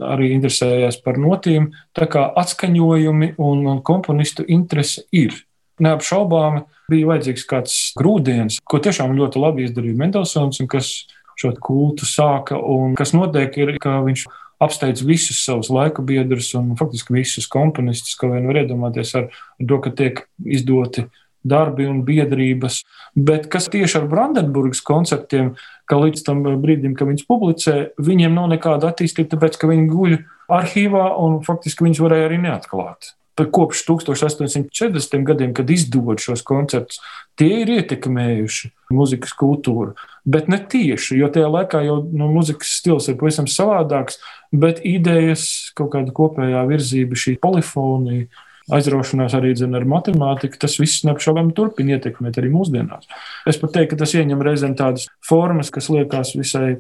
arī 0.06 0.32
interesējās 0.36 1.00
par 1.06 1.20
notīm. 1.22 1.70
Tā 1.98 2.08
kā 2.12 2.26
atskaņojumi 2.42 3.34
un, 3.38 3.64
un 3.68 3.80
komponistu 3.86 4.46
interese 4.48 5.06
ir. 5.16 5.36
Neapšaubāmi 5.80 6.66
bija 6.92 7.08
vajadzīgs 7.14 7.46
kāds 7.48 7.78
grūdienis, 8.00 8.60
ko 8.68 8.82
tiešām 8.84 9.16
ļoti 9.16 9.40
labi 9.40 9.66
izdarīja 9.68 10.00
Mendelsons, 10.02 10.60
un 10.60 10.68
kas 10.72 10.92
šo 11.40 11.54
kultu 11.64 12.08
sāka, 12.08 12.60
kas 13.00 13.14
notiek 13.16 13.56
ir, 13.62 13.78
ka 13.80 14.02
viņš 14.04 14.26
apsteidz 14.60 15.06
visus 15.08 15.40
savus 15.46 15.70
laika 15.72 16.04
biedrus 16.04 16.52
un 16.60 16.74
faktiski 16.80 17.16
visus 17.16 17.48
komponistus, 17.48 18.18
ko 18.20 18.34
vien 18.34 18.48
var 18.50 18.60
iedomāties 18.60 19.14
ar 19.16 19.30
to, 19.32 19.80
ka 19.80 19.94
tiek 19.96 20.26
izdoti 20.44 21.06
darbi 21.44 21.88
un 21.90 22.02
biedrības. 22.08 22.84
Bet 23.16 23.48
kas 23.52 23.70
tieši 23.72 24.02
ar 24.02 24.10
Brandenburgas 24.12 24.82
konceptiem, 24.86 25.54
ka 25.90 26.00
līdz 26.00 26.26
tam 26.26 26.44
brīdim, 26.46 26.96
kad 26.98 27.10
viņas 27.10 27.30
publicē, 27.30 27.78
viņiem 28.02 28.36
nav 28.36 28.52
nekāda 28.54 28.92
attīstība, 28.92 29.36
tāpēc 29.36 29.58
ka 29.60 29.70
viņi 29.72 29.88
guļ 29.94 30.18
arhīvā 30.60 31.08
un 31.22 31.40
faktiski 31.46 31.88
viņus 31.88 32.04
varēja 32.04 32.30
arī 32.30 32.44
neatklāt. 32.44 33.16
Kopš 33.40 33.86
1840. 33.88 35.22
gadiem, 35.24 35.54
kad 35.56 35.70
izdod 35.72 36.20
šos 36.20 36.42
konceptus, 36.44 37.00
tie 37.40 37.62
ir 37.62 37.70
ietekmējuši 37.78 38.72
mūzikas 38.92 39.32
kultūru. 39.40 39.94
Bet 40.28 40.50
ne 40.52 40.60
tieši, 40.60 41.16
jo 41.22 41.30
tajā 41.32 41.48
laikā 41.48 41.80
jau 41.86 42.02
nu, 42.04 42.28
mūzikas 42.34 42.74
stils 42.82 43.08
ir 43.08 43.16
pavisam 43.22 43.48
savādāks, 43.48 44.20
bet 44.52 44.84
idejas, 44.84 45.72
kaut 45.78 45.94
kāda 45.96 46.12
kopējā 46.16 46.66
virzība, 46.68 47.16
šī 47.16 47.38
polifonija, 47.40 48.28
aizraušanās 48.76 49.36
arī 49.38 49.54
dzen, 49.58 49.76
ar 49.78 49.88
matemātiku, 49.90 50.60
tas 50.62 50.78
viss 50.82 51.06
neapšaubām 51.08 51.54
turpina 51.58 51.98
ietekmēt 51.98 52.38
arī 52.42 52.52
mūsdienās. 52.54 53.10
Es 53.50 53.60
pat 53.62 53.76
teiktu, 53.76 53.96
ka 53.96 54.04
tas 54.04 54.16
ieņem 54.18 54.46
reizēm 54.46 54.78
tādas 54.80 55.10
formas, 55.26 55.72
kas 55.74 55.90
liekas 55.94 56.36
visai 56.38 56.78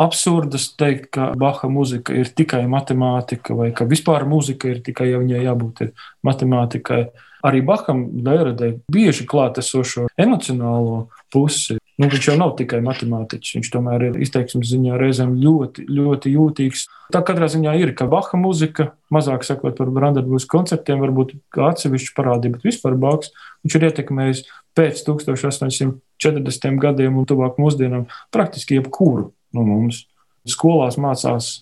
absurdas 0.00 0.72
teikt, 0.78 1.10
ka 1.14 1.30
Baha 1.38 1.68
mūzika 1.70 2.14
ir 2.18 2.30
tikai 2.34 2.64
matemātika, 2.70 3.54
vai 3.54 3.70
ka 3.76 3.86
vispār 3.86 4.26
mūzika 4.26 4.72
ir 4.72 4.82
tikai, 4.86 5.12
ja 5.12 5.22
viņai 5.22 5.44
jābūt 5.44 5.86
matemātikai. 6.26 7.04
Arī 7.44 7.60
Baham 7.60 8.06
dēradē 8.24 8.70
bieži 8.90 9.26
klātesošo 9.28 10.08
emocionālo 10.16 11.10
pusi. 11.32 11.76
Nu, 11.94 12.08
viņš 12.10 12.26
jau 12.26 12.34
nav 12.34 12.56
tikai 12.58 12.80
matemātiķis, 12.82 13.52
viņš 13.54 13.68
tomēr 13.70 14.04
ir 14.08 14.16
izteiksmes 14.24 14.66
ziņā 14.66 14.96
reizēm 14.98 15.36
ļoti, 15.38 15.84
ļoti 15.94 16.32
jūtīgs. 16.32 16.88
Tā 17.14 17.20
katrā 17.22 17.46
ziņā 17.52 17.76
ir, 17.78 17.92
ka 17.94 18.08
Baha 18.10 18.40
mūzika, 18.40 18.88
mazāk 19.14 19.46
sakot 19.46 19.76
par 19.78 19.92
Brandenburgas 19.94 20.48
koncertiem, 20.50 20.98
varbūt 21.04 21.36
kā 21.54 21.68
atsevišķa 21.70 22.16
parādība, 22.16 22.58
bet 22.58 22.66
vispār 22.66 22.96
Baks, 22.98 23.30
viņš 23.62 23.76
ir 23.78 23.86
ietekmējis 23.90 24.42
pēc 24.74 25.04
1840 25.06 26.82
gadiem 26.82 27.20
un 27.20 27.30
tuvāk 27.30 27.62
mūsdienām 27.62 28.08
praktiski 28.34 28.80
jebkuru 28.80 29.28
no 29.54 29.66
mums. 29.68 30.02
Skolās 30.50 30.98
mācās 30.98 31.60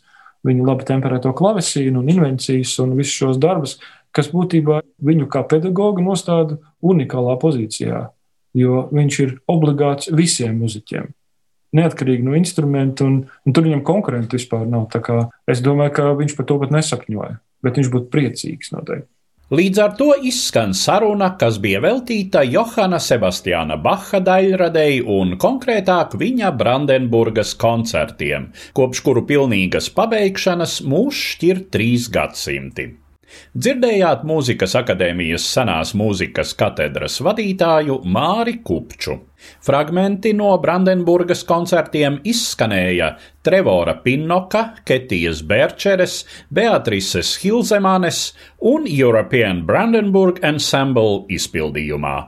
viņa 0.48 0.64
labi 0.64 0.88
temperēto 0.88 1.34
klavesīnu 1.36 2.00
un 2.00 2.08
invencijas 2.08 2.72
un 2.80 2.96
visus 2.96 3.20
šos 3.20 3.42
darbus, 3.42 3.76
kas 4.16 4.32
būtībā 4.32 4.80
viņu 5.04 5.28
kā 5.28 5.44
pedagogu 5.44 6.00
nostāda 6.08 6.56
unikālā 6.80 7.36
pozīcijā 7.44 8.06
jo 8.56 8.86
viņš 8.92 9.18
ir 9.24 9.34
obligāts 9.50 10.12
visiem 10.12 10.58
muzeķiem. 10.62 11.10
Neatkarīgi 11.72 12.26
no 12.26 12.36
instrumenta, 12.36 13.06
un, 13.08 13.22
un 13.46 13.56
tur 13.56 13.64
viņam 13.64 13.80
konkurentu 13.86 14.36
vispār 14.36 14.66
nav. 14.68 14.92
Es 15.48 15.64
domāju, 15.64 15.96
ka 15.96 16.10
viņš 16.18 16.36
par 16.36 16.48
to 16.48 16.58
pat 16.60 16.74
nesapņoja, 16.74 17.38
bet 17.64 17.80
viņš 17.80 17.92
būtu 17.94 18.12
priecīgs 18.12 18.74
noteikti. 18.74 19.08
Līdz 19.52 19.78
ar 19.84 19.90
to 19.98 20.14
izskan 20.24 20.70
saruna, 20.72 21.34
kas 21.36 21.58
bija 21.60 21.82
veltīta 21.84 22.40
Johana 22.48 22.96
Sebastiāna 22.96 23.76
Baha 23.84 24.22
daļradei 24.24 25.02
un 25.04 25.34
konkrētāk 25.36 26.16
viņa 26.16 26.54
Brandenburgas 26.56 27.52
koncertiem, 27.60 28.48
kopš 28.72 29.04
kuru 29.04 29.26
pilnīgas 29.28 29.90
pabeigšanas 29.92 30.78
mūs 30.88 31.20
šķir 31.34 31.66
trīs 31.68 32.08
gadsimti. 32.08 32.88
Dzirdējāt 33.52 34.22
mūzikas 34.28 34.74
akadēmijas 34.80 35.44
senās 35.54 35.92
mūzikas 35.98 36.54
katedras 36.58 37.18
vadītāju 37.24 37.98
Māri 38.08 38.58
Kupču. 38.64 39.18
Fragmenti 39.66 40.32
no 40.38 40.52
Brandenburgas 40.62 41.42
koncertiem 41.44 42.20
izskanēja 42.24 43.12
Trevora 43.42 43.96
Pinnoka, 44.04 44.64
Ketijas 44.86 45.42
Berčeres, 45.46 46.22
Beatrices 46.48 47.36
Hilzemanes 47.42 48.24
un 48.72 48.86
European 48.86 49.64
Brandenburg 49.66 50.40
Ensemble 50.46 51.24
izpildījumā. 51.32 52.18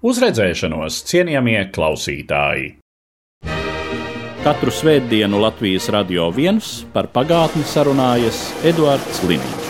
Uz 0.00 0.20
redzēšanos, 0.22 1.02
cienījamie 1.10 1.66
klausītāji! 1.74 2.76
Katru 4.40 4.72
svētdienu 4.72 5.42
Latvijas 5.42 5.90
radio 5.92 6.30
viens 6.32 6.78
par 6.94 7.10
pagātni 7.12 7.60
sarunājas 7.68 8.46
Eduards 8.64 9.20
Liniņš. 9.28 9.69